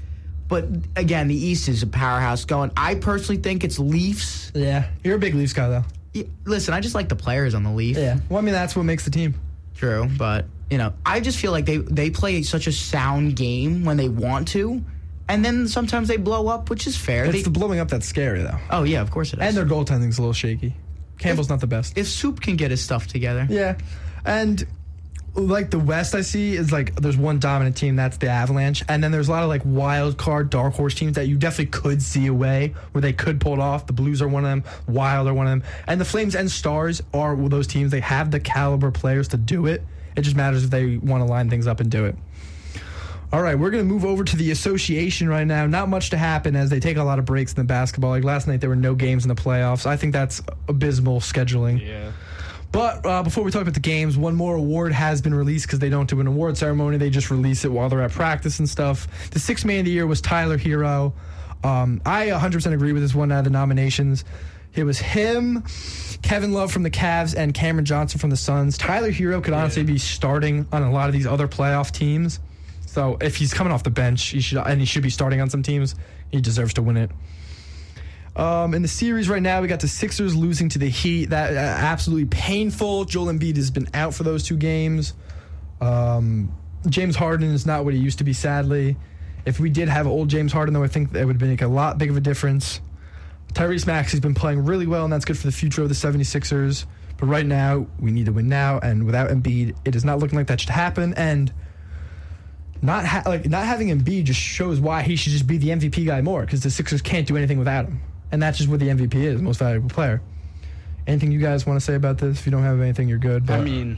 [0.51, 0.65] But
[0.97, 2.71] again, the East is a powerhouse going.
[2.77, 4.51] I personally think it's Leafs.
[4.53, 4.89] yeah.
[5.03, 5.85] You're a big Leafs guy, though.
[6.13, 7.95] Yeah, listen, I just like the players on the Leaf.
[7.97, 9.33] Well, I mean, that's what makes the team.
[9.75, 13.85] True, but you know, I just feel like they they play such a sound game
[13.85, 14.83] when they want to,
[15.29, 17.23] and then sometimes they blow up, which is fair.
[17.23, 18.57] It's They- the blowing up that's scary, though.
[18.71, 19.45] oh yeah, of course it is.
[19.45, 20.75] And their goaltending's a little shaky.
[21.17, 21.97] Campbell's not the best.
[21.97, 23.77] if Soup can get his stuff together, Yeah,
[24.25, 24.67] and
[25.33, 29.03] like the West, I see is like there's one dominant team that's the Avalanche, and
[29.03, 32.01] then there's a lot of like wild card, dark horse teams that you definitely could
[32.01, 33.87] see a way where they could pull it off.
[33.87, 36.51] The Blues are one of them, Wild are one of them, and the Flames and
[36.51, 37.91] Stars are those teams.
[37.91, 39.83] They have the caliber players to do it.
[40.15, 42.15] It just matters if they want to line things up and do it.
[43.33, 45.65] All right, we're going to move over to the association right now.
[45.65, 48.09] Not much to happen as they take a lot of breaks in the basketball.
[48.09, 49.85] Like last night, there were no games in the playoffs.
[49.85, 51.79] I think that's abysmal scheduling.
[51.79, 52.11] Yeah.
[52.71, 55.79] But uh, before we talk about the games, one more award has been released because
[55.79, 56.97] they don't do an award ceremony.
[56.97, 59.07] They just release it while they're at practice and stuff.
[59.31, 61.13] The sixth man of the year was Tyler Herro.
[61.63, 64.23] Um, I 100% agree with this one out of the nominations.
[64.73, 65.63] It was him,
[66.21, 68.77] Kevin Love from the Cavs, and Cameron Johnson from the Suns.
[68.77, 72.39] Tyler Herro could honestly be starting on a lot of these other playoff teams.
[72.85, 75.49] So if he's coming off the bench, he should and he should be starting on
[75.49, 75.95] some teams.
[76.29, 77.11] He deserves to win it.
[78.35, 81.25] Um, in the series right now, we got the Sixers losing to the Heat.
[81.25, 83.05] That uh, absolutely painful.
[83.05, 85.13] Joel Embiid has been out for those two games.
[85.81, 86.55] Um,
[86.87, 88.95] James Harden is not what he used to be, sadly.
[89.45, 91.97] If we did have old James Harden, though, I think that would make a lot
[91.97, 92.79] big of a difference.
[93.53, 96.85] Tyrese Maxey's been playing really well, and that's good for the future of the 76ers.
[97.17, 100.37] But right now, we need to win now, and without Embiid, it is not looking
[100.37, 101.13] like that should happen.
[101.15, 101.51] And
[102.81, 106.05] not ha- like not having Embiid just shows why he should just be the MVP
[106.05, 108.87] guy more because the Sixers can't do anything without him, and that's just what the
[108.87, 110.21] MVP is, most valuable player.
[111.07, 112.39] Anything you guys want to say about this?
[112.39, 113.45] If you don't have anything, you're good.
[113.45, 113.97] But I mean,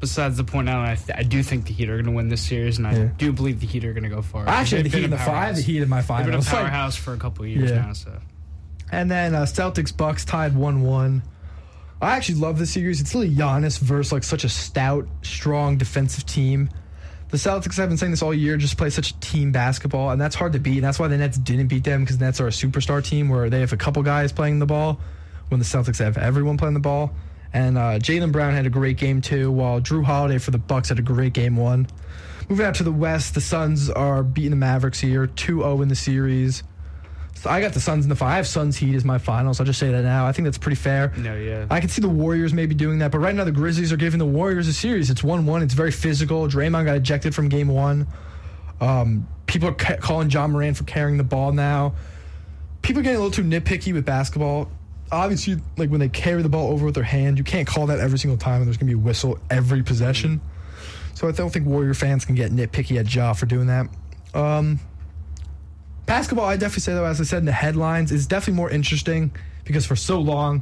[0.00, 2.28] besides the point out, I, th- I do think the Heat are going to win
[2.28, 3.08] this series, and I Yeah.
[3.18, 4.48] do believe the Heat are going to go far.
[4.48, 5.56] I actually, They've the Heat been in the five, powerhouse.
[5.56, 6.38] the Heat in my They've been a.
[6.38, 7.76] Like, powerhouse for a couple of years Yeah.
[7.86, 7.92] now.
[7.92, 8.18] So
[8.90, 11.22] And then uh, Celtics Bucks tied one one.
[12.02, 13.02] I actually love this series.
[13.02, 16.70] It's really Giannis versus like such a stout, strong defensive team.
[17.30, 20.34] The Celtics have been saying this all year, just play such team basketball, and that's
[20.34, 20.78] hard to beat.
[20.78, 23.28] And that's why the Nets didn't beat them because the Nets are a superstar team
[23.28, 24.98] where they have a couple guys playing the ball,
[25.48, 27.12] when the Celtics have everyone playing the ball.
[27.52, 30.88] And uh, Jaylen Brown had a great game too, while Jrue Holiday for the Bucks
[30.88, 31.86] had a great game one.
[32.48, 35.94] Moving out to the West, the Suns are beating the Mavericks here, 2-0 in the
[35.94, 36.64] series.
[37.40, 38.32] So I got the Suns in the five.
[38.32, 39.60] I have Suns Heat as my finals.
[39.60, 40.26] I'll just say that now.
[40.26, 41.10] I think that's pretty fair.
[41.16, 41.64] no, yeah.
[41.70, 44.18] I can see the Warriors maybe doing that, but right now the Grizzlies are giving
[44.18, 45.08] the Warriors a series.
[45.08, 45.62] It's one-one.
[45.62, 46.46] It's very physical.
[46.48, 48.06] Draymond got ejected from Game One.
[48.82, 51.94] Um, people are ca- calling Ja Morant for carrying the ball now.
[52.82, 54.70] People are getting a little too nitpicky with basketball.
[55.10, 58.00] Obviously, like when they carry the ball over with their hand, you can't call that
[58.00, 60.42] every single time, and there's gonna be a whistle every possession.
[61.14, 63.88] So I don't think Warrior fans can get nitpicky at Ja for doing that.
[64.34, 64.78] Um,
[66.10, 69.30] Basketball, I definitely say though, as I said in the headlines, is definitely more interesting
[69.62, 70.60] because for so long,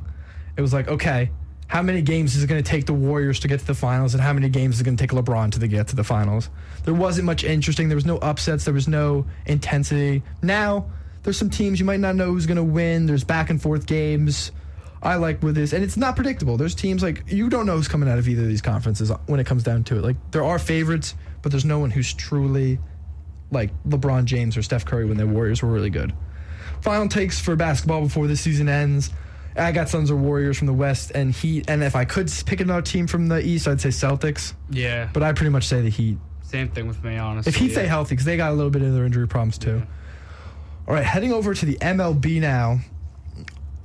[0.58, 1.30] it was like, okay,
[1.68, 4.12] how many games is it going to take the Warriors to get to the finals,
[4.12, 6.50] and how many games is it going to take LeBron to get to the finals?
[6.84, 7.88] There wasn't much interesting.
[7.88, 8.66] There was no upsets.
[8.66, 10.22] There was no intensity.
[10.42, 10.90] Now
[11.22, 13.06] there's some teams you might not know who's going to win.
[13.06, 14.52] There's back and forth games.
[15.02, 16.58] I like with this, and it's not predictable.
[16.58, 19.40] There's teams like you don't know who's coming out of either of these conferences when
[19.40, 20.02] it comes down to it.
[20.02, 22.78] Like there are favorites, but there's no one who's truly
[23.50, 26.12] like LeBron James or Steph Curry when the Warriors were really good.
[26.82, 29.10] Final takes for basketball before the season ends.
[29.56, 32.60] I got Suns or Warriors from the West and Heat, and if I could pick
[32.60, 34.54] another team from the East, I'd say Celtics.
[34.70, 35.08] Yeah.
[35.12, 36.18] But I pretty much say the Heat.
[36.42, 37.50] Same thing with me, honestly.
[37.50, 37.72] If Heat yeah.
[37.72, 39.82] stay healthy, because they got a little bit of their injury problems too.
[40.86, 42.78] All right, heading over to the MLB now.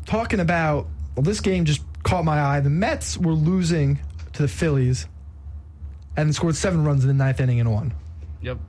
[0.06, 2.60] Talking about well, this game just caught my eye.
[2.60, 3.99] The Mets were losing
[4.34, 5.08] to the Phillies,
[6.15, 7.93] and scored seven runs in the ninth inning and won.
[8.41, 8.60] Yep.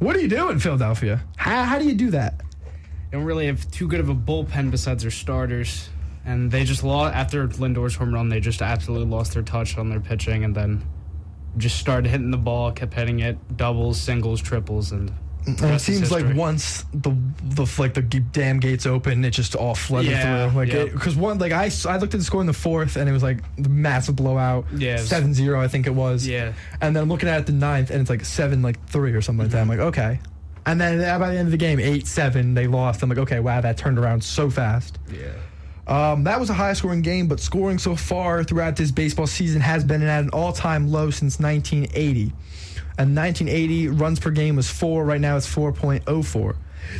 [0.00, 1.20] What do you do in Philadelphia?
[1.36, 2.40] How, how do you do that?
[2.40, 5.90] They don't really have too good of a bullpen besides their starters.
[6.24, 8.30] And they just lost after Lindor's home run.
[8.30, 10.82] They just absolutely lost their touch on their pitching, and then
[11.58, 15.12] just started hitting the ball, kept hitting it, doubles, singles, triples, and
[15.46, 19.74] And it seems like once the the like the damn gates open, it just all
[19.74, 20.58] flooded Yeah, through.
[20.58, 20.84] Like yeah.
[20.84, 23.22] because one like I, I looked at the score in the fourth and it was
[23.22, 24.66] like the massive blowout.
[24.76, 26.26] Yeah, it was- 7-0 I think it was.
[26.26, 29.12] yeah, And then I'm looking at it the ninth and it's like seven like three
[29.12, 29.60] or something like that.
[29.62, 30.20] I'm like okay.
[30.66, 33.02] And then uh, by the end of the game, eight seven, they lost.
[33.02, 34.98] I'm like okay, wow, that turned around so fast.
[35.12, 35.32] yeah.
[35.86, 39.60] Um, that was a high scoring game, but scoring so far throughout this baseball season
[39.60, 42.32] has been at an all time low since 1980.
[43.00, 45.06] And 1980 runs per game was four.
[45.06, 46.56] Right now it's 4.04.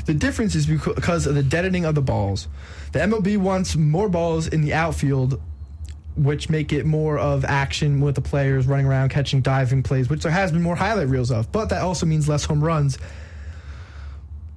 [0.06, 2.48] The difference is because of the deadening of the balls.
[2.92, 5.38] The MLB wants more balls in the outfield,
[6.16, 10.22] which make it more of action with the players running around, catching diving plays, which
[10.22, 11.52] there has been more highlight reels of.
[11.52, 12.96] But that also means less home runs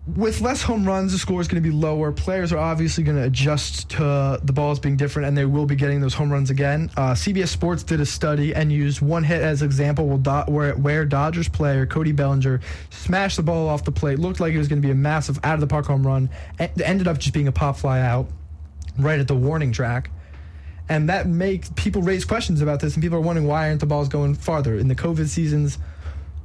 [0.06, 2.12] with less home runs, the score is going to be lower.
[2.12, 5.76] Players are obviously going to adjust to the balls being different, and they will be
[5.76, 6.92] getting those home runs again.
[6.98, 10.08] Uh, CBS Sports did a study and used one hit as example
[10.48, 14.20] where, where Dodgers player Cody Bellinger smashed the ball off the plate.
[14.20, 16.30] Looked like it was going to be a massive out of the park home run.
[16.60, 18.28] It ended up just being a pop fly out
[18.98, 20.12] right at the warning track.
[20.90, 23.86] And that makes people raise questions about this, and people are wondering why aren't the
[23.86, 25.78] balls going farther in the COVID seasons,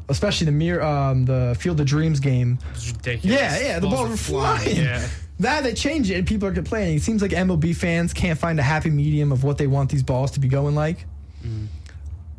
[0.09, 2.59] especially the mere um, the Field of Dreams game.
[2.75, 3.41] It's ridiculous.
[3.41, 4.77] Yeah, yeah, the balls, are were flying.
[4.77, 5.07] Yeah.
[5.41, 6.97] Now they change it and people are complaining.
[6.97, 10.03] It seems like MLB fans can't find a happy medium of what they want these
[10.03, 11.07] balls to be going like.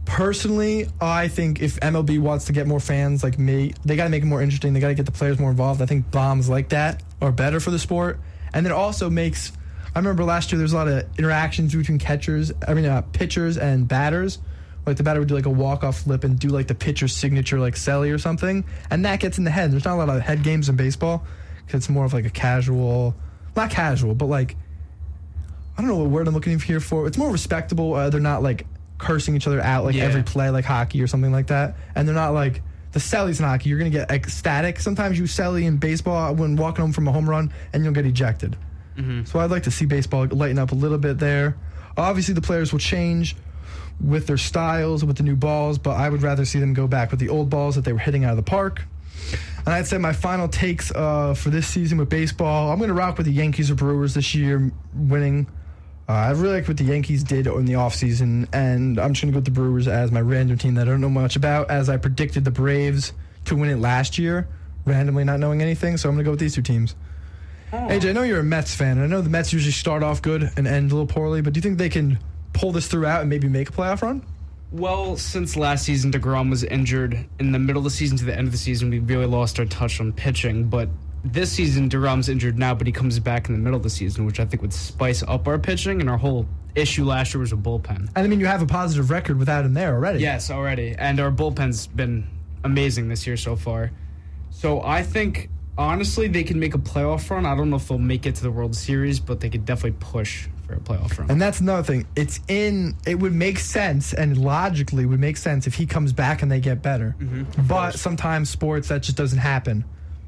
[0.05, 4.09] Personally, I think if MLB wants to get more fans like me, they got to
[4.09, 4.73] make it more interesting.
[4.73, 5.81] They got to get the players more involved.
[5.81, 8.19] I think bombs like that are better for the sport.
[8.53, 9.51] And it also makes.
[9.95, 13.01] I remember last year there was a lot of interactions between catchers, I mean uh,
[13.01, 14.39] pitchers and batters.
[14.85, 17.15] Like the batter would do like a walk off flip and do like the pitcher's
[17.15, 19.71] signature like Selly or something, and that gets in the head.
[19.71, 21.23] There's not a lot of head games in baseball
[21.65, 23.13] because it's more of like a casual,
[23.55, 24.55] not casual, but like
[25.77, 27.07] I don't know what word I'm looking here for.
[27.07, 27.93] It's more respectable.
[27.93, 28.65] Uh, they're not like
[28.97, 30.03] cursing each other out like Yeah.
[30.03, 31.75] every play, like hockey or something like that.
[31.95, 32.61] And they're not like
[32.91, 33.69] the Sellys in hockey.
[33.69, 34.79] You're gonna get ecstatic.
[34.79, 38.05] Sometimes you Selly in baseball when walking home from a home run, and you'll get
[38.05, 38.57] ejected.
[39.23, 41.55] So I'd like to see baseball lighten up a little bit there.
[41.95, 43.37] Obviously, the players will change
[44.01, 47.11] with their styles with the new balls, but I would rather see them go back
[47.11, 48.83] with the old balls that they were hitting out of the park.
[49.57, 52.93] And I'd say my final takes uh, for this season with baseball, I'm going to
[52.93, 55.47] rock with the Yankees or Brewers this year winning.
[56.07, 59.31] Uh, I really like what the Yankees did in the offseason, and I'm just going
[59.31, 61.69] to go with the Brewers as my random team that I don't know much about,
[61.69, 63.13] as I predicted the Braves
[63.45, 64.47] to win it last year,
[64.85, 65.97] randomly not knowing anything.
[65.97, 66.95] So I'm going to go with these two teams.
[67.71, 70.23] AJ, I know you're a Mets fan, and I know the Mets usually start off
[70.23, 72.17] good and end a little poorly, but do you think they can
[72.59, 74.25] pull this throughout and maybe make a playoff run?
[74.71, 78.37] Well, since last season DeGrom was injured in the middle of the season to the
[78.37, 80.65] end of the season, we really lost our touch on pitching.
[80.65, 80.89] But
[81.23, 84.25] this season, DeGrom's injured now, but he comes back in the middle of the season,
[84.25, 86.01] which I think would spice up our pitching.
[86.01, 86.45] And our whole
[86.75, 88.09] issue last year was a bullpen.
[88.15, 90.19] And I mean, you have a positive record without him there already.
[90.19, 90.95] Yes, already.
[90.97, 92.27] And our bullpen's been
[92.63, 93.91] amazing this year so far.
[94.51, 97.45] So I think honestly they can make a playoff run.
[97.45, 99.97] I don't know if they'll make it to the World Series, but they could definitely
[99.99, 101.31] push for a playoff run.
[101.31, 102.05] And that's another thing.
[102.15, 102.95] It's in.
[103.07, 106.59] It would make sense and logically would make sense if he comes back and they
[106.59, 107.15] get better.
[107.19, 107.67] Mm-hmm.
[107.67, 109.83] but sometimes sports that just doesn't happen.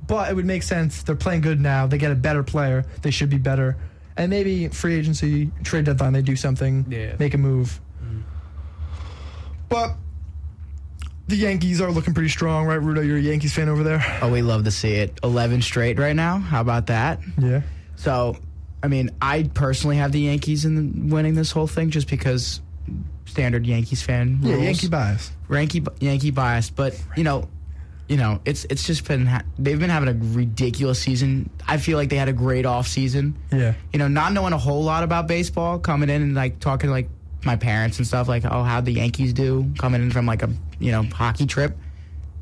[0.08, 1.04] But it would make sense.
[1.04, 1.86] They're playing good now.
[1.88, 2.86] They get a better player.
[3.02, 3.78] They should be better.
[4.18, 7.16] And maybe free agency, trade deadline, they do something, Yeah.
[7.20, 7.80] make a move.
[8.04, 8.22] Mm-hmm.
[9.70, 9.96] But
[11.28, 13.06] the Yankees are looking pretty strong, right, Rudo?
[13.06, 14.04] You're a Yankees fan over there.
[14.22, 15.18] Oh, we love to see it.
[15.24, 16.40] 11 straight right now.
[16.40, 17.20] How about that?
[17.38, 17.62] Yeah.
[17.96, 18.38] So,
[18.84, 22.62] I mean, I personally have the Yankees in the, winning this whole thing just because
[23.26, 24.40] standard Yankees fan.
[24.42, 24.58] Yeah.
[24.58, 25.32] Yankee bias.
[25.50, 27.48] Yankee Yankee bias, but you know,
[28.08, 31.50] you know, it's it's just been ha- they've been having a ridiculous season.
[31.68, 33.38] I feel like they had a great off season.
[33.52, 33.74] Yeah.
[33.94, 36.92] You know, not knowing a whole lot about baseball, coming in and like talking to
[36.92, 37.10] like
[37.46, 40.50] my parents and stuff, like oh how'd the Yankees do, coming in from like a
[40.80, 41.78] you know hockey trip,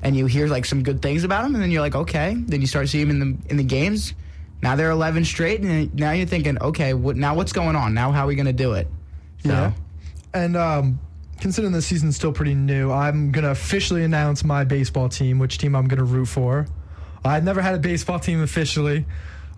[0.02, 2.62] and you hear like some good things about them, and then you're like okay, then
[2.62, 4.14] you start seeing them in the in the games.
[4.62, 7.36] Now they're 11 straight, and now you're thinking, okay, what now?
[7.36, 7.94] What's going on?
[7.94, 8.88] Now how are we gonna do it?
[9.44, 9.72] So, Yeah.
[10.34, 11.00] And um,
[11.40, 15.76] considering the season's still pretty new, I'm gonna officially announce my baseball team, which team
[15.76, 16.68] I'm gonna root for.
[17.24, 19.06] I've never had a baseball team officially.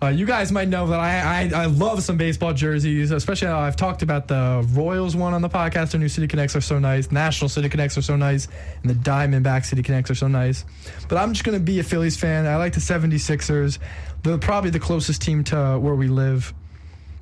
[0.02, 3.60] Uh, you guys might know that I, I I love some baseball jerseys, especially how
[3.60, 5.94] I've talked about the Royals one on the podcast.
[5.94, 7.12] Our new City Connects are so nice.
[7.12, 8.48] National City Connects are so nice,
[8.82, 10.64] and the Diamondback City Connects are so nice.
[11.08, 12.46] But I'm just gonna be a Phillies fan.
[12.46, 13.78] I like the 76ers.
[14.24, 16.52] They're probably the closest team to where we live,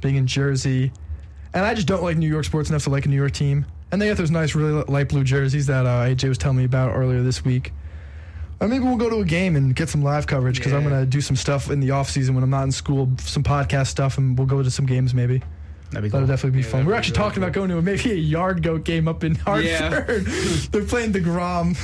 [0.00, 0.90] being in Jersey.
[1.52, 3.66] And I just don't like New York sports enough to like a New York team.
[3.92, 6.64] And they got those nice, really light blue jerseys that uh, AJ was telling me
[6.64, 7.72] about earlier this week.
[8.60, 11.00] Or maybe we'll go to a game and get some live coverage because I'm going
[11.00, 13.86] to do some stuff in the off season when I'm not in school, some podcast
[13.86, 15.42] stuff, and we'll go to some games maybe.
[15.90, 16.26] That'd be That'll cool.
[16.28, 16.86] definitely be Yeah, fun.
[16.86, 19.24] We're be actually really talking about going to a, maybe a yard goat game up
[19.24, 19.66] in Hartford.
[19.66, 20.00] Yeah.
[20.70, 21.76] They're playing deGrom.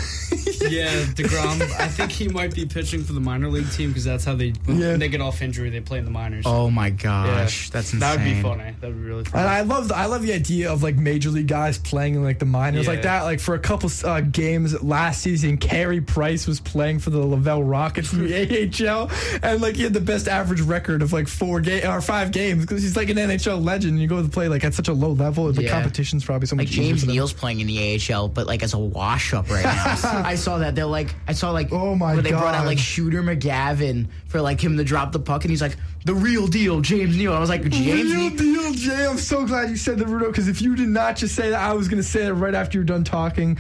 [0.71, 1.61] Yeah, Degrom.
[1.81, 4.51] I think he might be pitching for the minor league team because that's how they
[4.65, 5.71] when they get off injury.
[5.71, 6.45] They play in the minors.
[6.47, 6.93] Oh my Yeah.
[6.93, 8.01] gosh, that's insane.
[8.01, 8.75] That would be funny.
[8.81, 9.35] That would be really And.
[9.49, 12.39] I love the, I love the idea of like major league guys playing in like
[12.39, 13.23] the minors like that.
[13.23, 17.65] Like for a couple uh, games last season, Carey Price was playing for the Laval
[17.65, 19.11] Rockets in the AHL,
[19.43, 22.63] and like he had the best average record of like four game or five games
[22.65, 23.96] because he's like an NHL legend.
[23.97, 25.71] And you go to play like at such a low level, the Yeah.
[25.71, 27.07] competition's probably so much Like James.
[27.07, 27.79] Neal's playing in the
[28.13, 30.23] AHL, but like as a wash up right now.
[30.25, 30.75] I saw that.
[30.75, 34.41] They're like, I saw like, Oh my where they brought out like Shooter McGavin for
[34.41, 37.33] like him to drop the puck, and he's like, the real deal, James Neal.
[37.33, 38.37] I was like, James Real Neal.
[38.37, 39.07] deal, Jay.
[39.07, 41.61] I'm so glad you said the Rudo, because if you did not just say that,
[41.61, 43.59] I was going to say that right after you're done talking.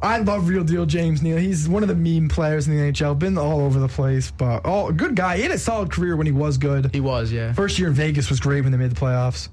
[0.00, 1.38] I love real deal James Neal.
[1.38, 3.18] He's one of the meme players in the NHL.
[3.18, 5.38] Been all over the place, but oh, good guy.
[5.38, 6.90] He had a solid career when he was good.
[6.94, 7.52] He was, yeah.
[7.52, 9.48] First year in Vegas was great when they made the playoffs.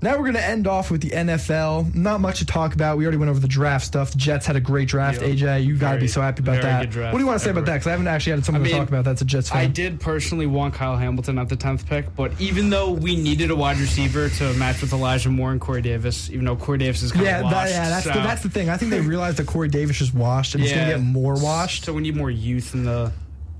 [0.00, 1.92] Now we're going to end off with the NFL.
[1.92, 2.98] Not much to talk about.
[2.98, 4.12] We already went over the draft stuff.
[4.12, 5.20] The Jets had a great draft.
[5.20, 5.30] Yep.
[5.32, 6.86] AJ, you got to be so happy about that.
[6.94, 7.74] What do you want to say about that?
[7.74, 9.58] Because I haven't actually had someone I to talk about that's a Jets fan.
[9.58, 13.50] I did personally want Kyle Hamilton at the tenth pick, but even though we needed
[13.50, 17.02] a wide receiver to match with Elijah Moore and Corey Davis, even though Corey Davis
[17.02, 18.70] is kind Yeah, of washed, that, yeah, that's so, the, that's the thing.
[18.70, 21.34] I think they realized that Corey Davis is washed and he's going to get more
[21.34, 21.84] washed.
[21.86, 23.10] So we need more youth in the.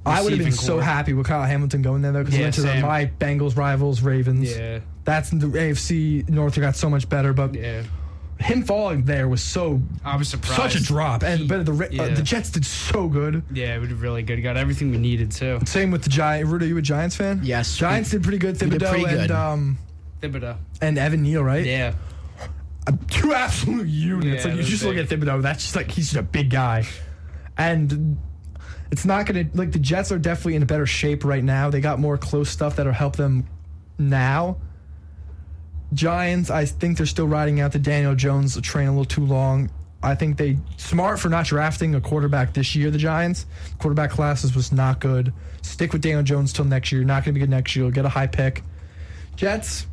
[0.07, 2.46] I would have been so happy with Kyle Hamilton going there though because he Yeah,
[2.46, 4.57] went to the, my Bengals rivals Ravens.
[4.57, 7.83] Yeah, That's the AFC North got so much better, but yeah.
[8.38, 10.61] him falling there was so I was surprised.
[10.61, 11.23] such a drop.
[11.23, 13.42] And but the Ra- uh, the Jets did so good.
[13.51, 14.42] Yeah, it was really good.
[14.42, 15.61] Got everything we needed too.
[15.64, 16.51] Same with the Giants.
[16.51, 17.40] Rudy, are you a Giants fan?
[17.42, 17.75] Yes.
[17.75, 18.61] Giants did pretty good.
[18.61, 19.79] We did Thibodeaux pretty and um
[20.21, 20.59] Thibodeaux.
[20.83, 21.64] and Evan Neal, right?
[21.64, 21.94] Yeah.
[22.87, 24.44] Uh, Two absolute units.
[24.44, 25.21] Yeah, like you they're just look at big.
[25.21, 26.87] Thibodeaux, that's just like he's just a big guy,
[27.57, 28.18] and.
[28.90, 31.68] It's not gonna like the Jets are definitely in a better shape right now.
[31.68, 33.47] They got more close stuff that'll help them
[33.99, 34.57] now.
[35.92, 39.70] Giants, I think they're still riding out the Daniel Jones train a little too long.
[40.03, 42.90] I think they smart for not drafting a quarterback this year.
[42.90, 43.46] The Giants
[43.79, 45.33] quarterback classes was not good.
[45.62, 47.03] Stick with Daniel Jones till next year.
[47.03, 47.87] Not going to be good next year.
[47.87, 48.62] You'll get a high pick.
[49.35, 49.87] Jets,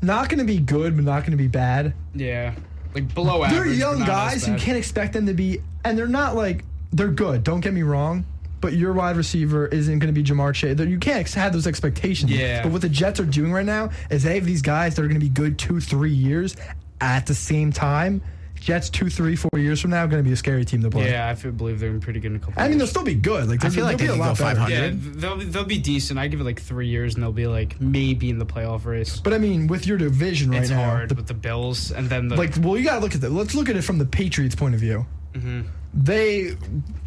[0.00, 1.94] not going to be good, but not going to be bad.
[2.14, 2.54] Yeah.
[2.94, 3.60] Like below average.
[3.60, 4.48] They're young guys.
[4.48, 7.44] You can't expect them to be, and they're not like they're good.
[7.44, 8.24] Don't get me wrong.
[8.60, 10.78] But your wide receiver isn't going to be Ja'Marr Chase.
[10.80, 12.30] You can't have those expectations.
[12.32, 12.62] Yeah.
[12.62, 15.08] But what the Jets are doing right now is they have these guys that are
[15.08, 16.56] going to be good two, three years
[17.00, 18.22] at the same time.
[18.58, 20.88] Jets two, three, four years from now are going to be a scary team to
[20.88, 21.10] play.
[21.10, 22.62] Yeah, I feel, believe they're pretty good in a couple.
[22.62, 23.46] I mean, they'll still be good.
[23.46, 24.56] Like I they'll- feel like they'll they be a lot better.
[24.58, 24.72] 500.
[24.72, 26.18] yeah, they'll they'll be decent.
[26.18, 29.20] I give it like three years, and they'll be like maybe in the playoff race.
[29.20, 32.08] But I mean, with your division right it's now, hard the- with the Bills, and
[32.08, 33.32] then the like, well, you got to look at that.
[33.32, 35.04] Let's look at it from the Patriots' point of view.
[35.34, 35.62] Mm-hmm.
[35.96, 36.56] They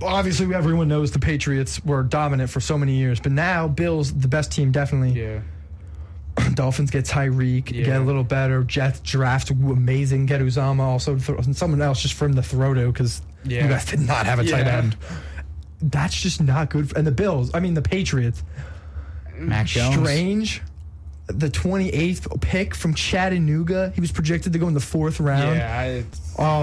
[0.02, 4.28] obviously everyone knows the Patriots were dominant for so many years, but now Bills the
[4.30, 5.20] best team definitely.
[5.22, 5.42] yeah.
[6.54, 8.64] Dolphins get Tyreek, get a little better.
[8.64, 12.74] Jets draft amazing, get Uzomah also, th- and someone else just for him to throw
[12.76, 13.64] to because Yeah.
[13.64, 14.78] you guys did not have a tight Yeah.
[14.78, 14.98] end.
[15.82, 16.90] That's just not good.
[16.90, 18.44] For, and the Bills, I mean the Patriots,
[19.38, 20.60] Mac Jones.
[21.28, 25.58] The 28th pick from Chattanooga, he was projected to go in the fourth round.
[25.58, 26.06] Yeah, I,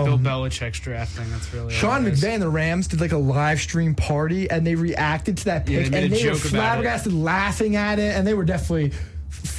[0.05, 1.31] Bill Um, Belichick's drafting.
[1.31, 2.05] That's really all Sean.
[2.07, 5.69] McVay and the Rams did like a live stream party and they reacted to that
[5.69, 6.49] Yeah, pick they and they were joke about it.
[6.51, 8.93] flabbergasted laughing at it and they were definitely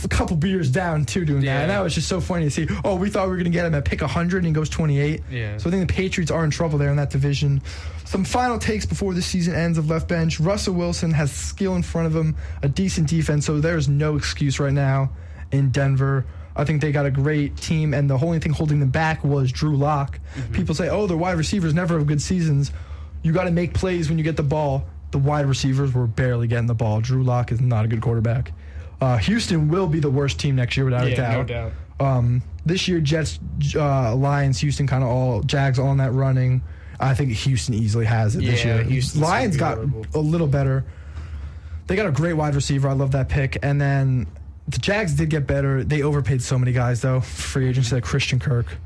[0.03, 1.45] a couple beers down too doing that.
[1.45, 1.61] Yeah.
[1.61, 2.67] And that was just so funny to see.
[2.83, 4.69] Oh, we thought we were going to get him at pick 100 and he goes
[4.69, 5.21] 28.
[5.29, 5.57] Yeah.
[5.57, 7.61] So I think the Patriots are in trouble there in that division.
[8.03, 10.39] Some final takes before the season ends of left bench.
[10.39, 14.59] Russell Wilson has skill in front of him, a decent defense, so there's no excuse
[14.59, 15.09] right now
[15.51, 16.25] in Denver.
[16.55, 19.51] I think they got a great team, and the only thing holding them back was
[19.51, 20.19] Drew Lock.
[20.35, 20.53] Mm-hmm.
[20.53, 22.71] People say, "Oh, their wide receivers never have good seasons."
[23.23, 24.85] You got to make plays when you get the ball.
[25.11, 26.99] the wide receivers were barely getting the ball.
[27.01, 28.51] Drew Lock is not a good quarterback.
[29.01, 31.37] Uh, Houston will be the worst team next year without a doubt.
[31.37, 31.71] no doubt.
[31.99, 33.39] Um, this year, Jets,
[33.75, 36.61] uh, Lions, Houston, kind of all Jags all in that running.
[36.99, 38.83] I think Houston easily has it this Yeah, year.
[38.85, 40.05] Houston's Lions got horrible.
[40.13, 40.85] a little better.
[41.87, 42.87] They got a great wide receiver.
[42.89, 43.57] I love that pick.
[43.61, 44.27] And then
[44.67, 45.83] the Jags did get better.
[45.83, 47.19] They overpaid so many guys though.
[47.21, 48.77] Free agency like Christian Kirk.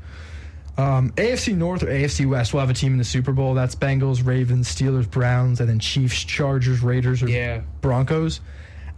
[0.76, 3.54] Um, AFC North or AFC West will have a team in the Super Bowl.
[3.54, 7.60] That's Bengals, Ravens, Steelers, Browns, and then Chiefs, Chargers, Raiders, or Yeah.
[7.80, 8.40] Broncos.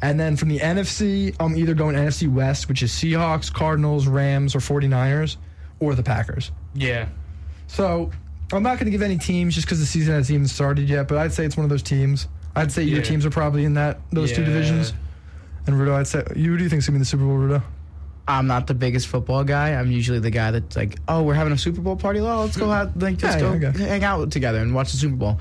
[0.03, 4.55] And then from the NFC, I'm either going NFC West, which is Seahawks, Cardinals, Rams,
[4.55, 5.36] or 49ers,
[5.80, 6.50] or the Packers.
[6.74, 7.09] Yeah.
[7.68, 8.11] So
[8.53, 11.07] I'm not going to give any teams just because the season hasn't even started yet,
[11.09, 12.26] but I'd say it's one of those teams.
[12.57, 14.48] I'd say your teams are probably in that those two Yeah.
[14.48, 14.92] divisions.
[15.66, 16.50] And Rudo, I'd say you.
[16.50, 17.62] Who do you think's going to be the Super Bowl, Rudo?
[18.26, 19.70] I'm not the biggest football guy.
[19.70, 22.20] I'm usually the guy that's like, oh, we're having a Super Bowl party.
[22.20, 23.78] Well, let's go out, like, just Yeah, go okay.
[23.84, 25.40] hang out together and watch the Super Bowl.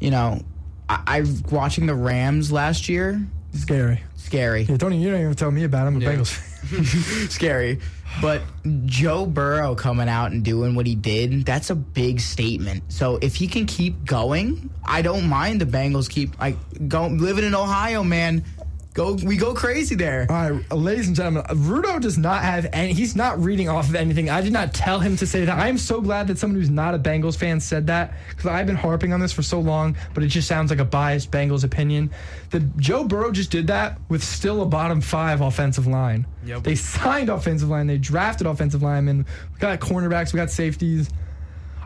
[0.00, 0.42] You know,
[0.88, 3.20] I, I watching the Rams last year,
[3.52, 4.02] Scary.
[4.16, 5.88] scary, Yeah, don't even, you don't even tell me about it.
[5.88, 6.12] I'm a Yeah.
[6.14, 7.28] Bengals fan.
[7.30, 7.78] scary.
[8.20, 8.42] But
[8.86, 12.82] Joe Burrow coming out and doing what he did, that's a big statement.
[12.92, 16.56] So if he can keep going, I don't mind the Bengals keep like
[16.88, 18.44] go living in Ohio, man.
[18.92, 20.26] Go, we go crazy there.
[20.28, 22.92] All right, ladies and gentlemen, Rudo does not have any.
[22.92, 24.28] He's not reading off of anything.
[24.28, 25.56] I did not tell him to say that.
[25.56, 28.66] I am so glad that someone who's not a Bengals fan said that because I've
[28.66, 31.62] been harping on this for so long, but it just sounds like a biased Bengals
[31.62, 32.10] opinion.
[32.50, 36.26] That Joe Burrow just did that with still a bottom five offensive line.
[36.44, 36.64] Yep.
[36.64, 37.86] They signed offensive line.
[37.86, 39.24] They drafted offensive linemen.
[39.54, 40.32] We got cornerbacks.
[40.32, 41.08] We got safeties.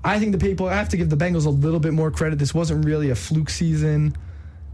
[0.03, 2.39] I think the people I have to give the Bengals a little bit more credit.
[2.39, 4.17] This wasn't really a fluke season.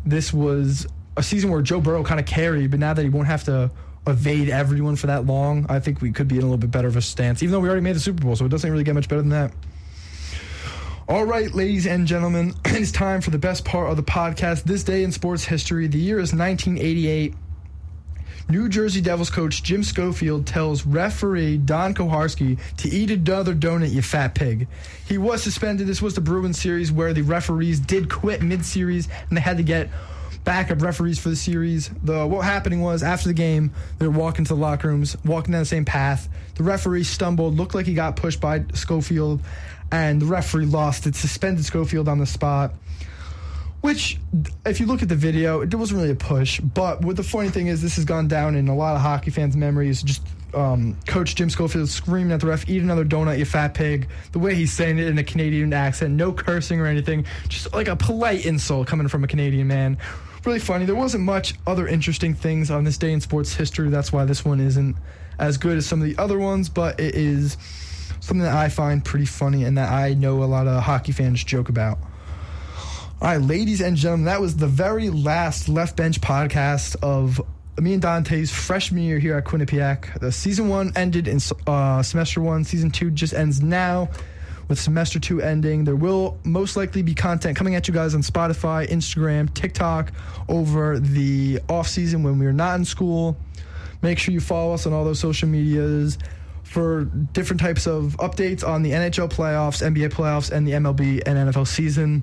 [0.05, 0.87] This was
[1.17, 3.71] a season where Joe Burrow kind of carried, but now that he won't have to
[4.07, 6.89] evade everyone for that long, I think we could be in a little bit better
[6.89, 7.43] of a stance.
[7.43, 9.23] Even though we already made the Super Bowl, so it doesn't really get much better
[9.23, 9.53] than that.
[11.09, 14.65] All right, ladies and gentlemen, it's time for the best part of the podcast.
[14.65, 15.87] This day in sports history.
[15.89, 17.35] The year is 1988.
[18.49, 24.03] New Jersey Devils coach Jim Schoenfeld tells referee Don Koharski to eat another donut, you
[24.03, 24.67] fat pig.
[25.07, 25.87] He was suspended.
[25.87, 29.63] This was the Bruins series where the referees did quit mid-series and they had to
[29.63, 29.89] get
[30.45, 31.91] backup referees for the series.
[32.03, 35.53] The what happening was after the game, they were walking to the locker rooms, walking
[35.53, 36.29] down the same path.
[36.57, 39.41] The referee stumbled, looked like he got pushed by Schoenfeld,
[39.93, 42.73] and the referee lost it, suspended Schoenfeld on the spot.
[43.81, 44.19] Which,
[44.67, 46.61] if you look at the video, it wasn't really a push.
[46.61, 49.31] But what the funny thing is, this has gone down in a lot of hockey
[49.31, 50.03] fans' memories.
[50.03, 50.23] Just
[50.53, 54.39] um, Coach Jim Schoenfeld screaming at the ref, "Eat another donut, you fat pig!" The
[54.39, 57.97] way he's saying it in a Canadian accent, no cursing or anything, just like a
[57.97, 59.97] polite insult coming from a Canadian man.
[60.45, 60.87] Really funny.
[60.87, 63.91] There wasn't much other interesting things on this day in sports history.
[63.91, 64.97] That's why this one isn't
[65.39, 67.59] as good as some of the other ones, but it is
[68.21, 71.45] something that I find pretty funny and that I know a lot of hockey fans
[71.45, 71.99] joke about.
[73.23, 77.41] All right, ladies and gentlemen, that was the very last Left Bench podcast of
[77.79, 80.21] me and Dante's freshman year here at Quinnipiac.
[80.21, 82.65] The season one ended in uh, semester one.
[82.65, 84.09] Season two just ends now.
[84.71, 88.23] With semester two ending, there will most likely be content coming at you guys on
[88.23, 90.13] Spotify, Instagram, TikTok
[90.49, 93.37] over the off season when we're not in school.
[94.01, 96.19] Make sure you follow us on all those social medias
[96.63, 101.53] for different types of updates on the NHL playoffs, NBA playoffs, and the MLB and
[101.53, 102.23] NFL season.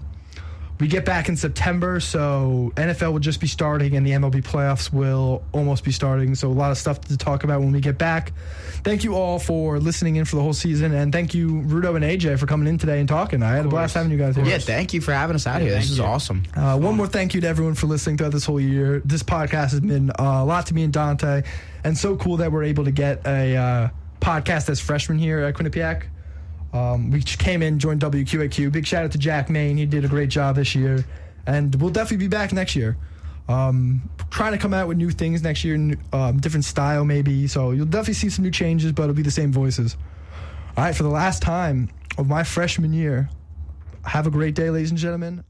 [0.79, 4.93] We get back in September, so NFL will just be starting and the MLB playoffs
[4.93, 6.35] will almost be starting.
[6.35, 8.31] So, a lot of stuff to talk about when we get back.
[8.83, 12.05] Thank you all for listening in for the whole season, and thank you, Rudo and
[12.05, 13.41] AJ, for coming in today and talking.
[13.41, 14.45] I had a blast having you guys here.
[14.45, 15.75] Yeah, thank you for having us out Yeah, here.
[15.79, 16.03] This is you.
[16.03, 16.43] awesome.
[16.55, 19.01] Uh, one more thank you to everyone for listening throughout this whole year.
[19.03, 21.41] This podcast has been uh, a lot to me and Dante,
[21.83, 23.89] and so cool that we're able to get a uh,
[24.21, 26.03] podcast as freshmen here at Quinnipiac.
[26.73, 28.71] Um, we came in, joined WQAQ.
[28.71, 29.77] Big shout out to Jack Main.
[29.77, 31.05] He did a great job this year,
[31.45, 32.97] and we'll definitely be back next year.
[33.47, 37.47] Um, trying to come out with new things next year, um, different style maybe.
[37.47, 39.95] So you'll definitely see some new changes, but it'll be the same voices.
[40.75, 43.29] All right, for the last time of my freshman year,
[44.03, 45.43] have a great day, ladies and gentlemen.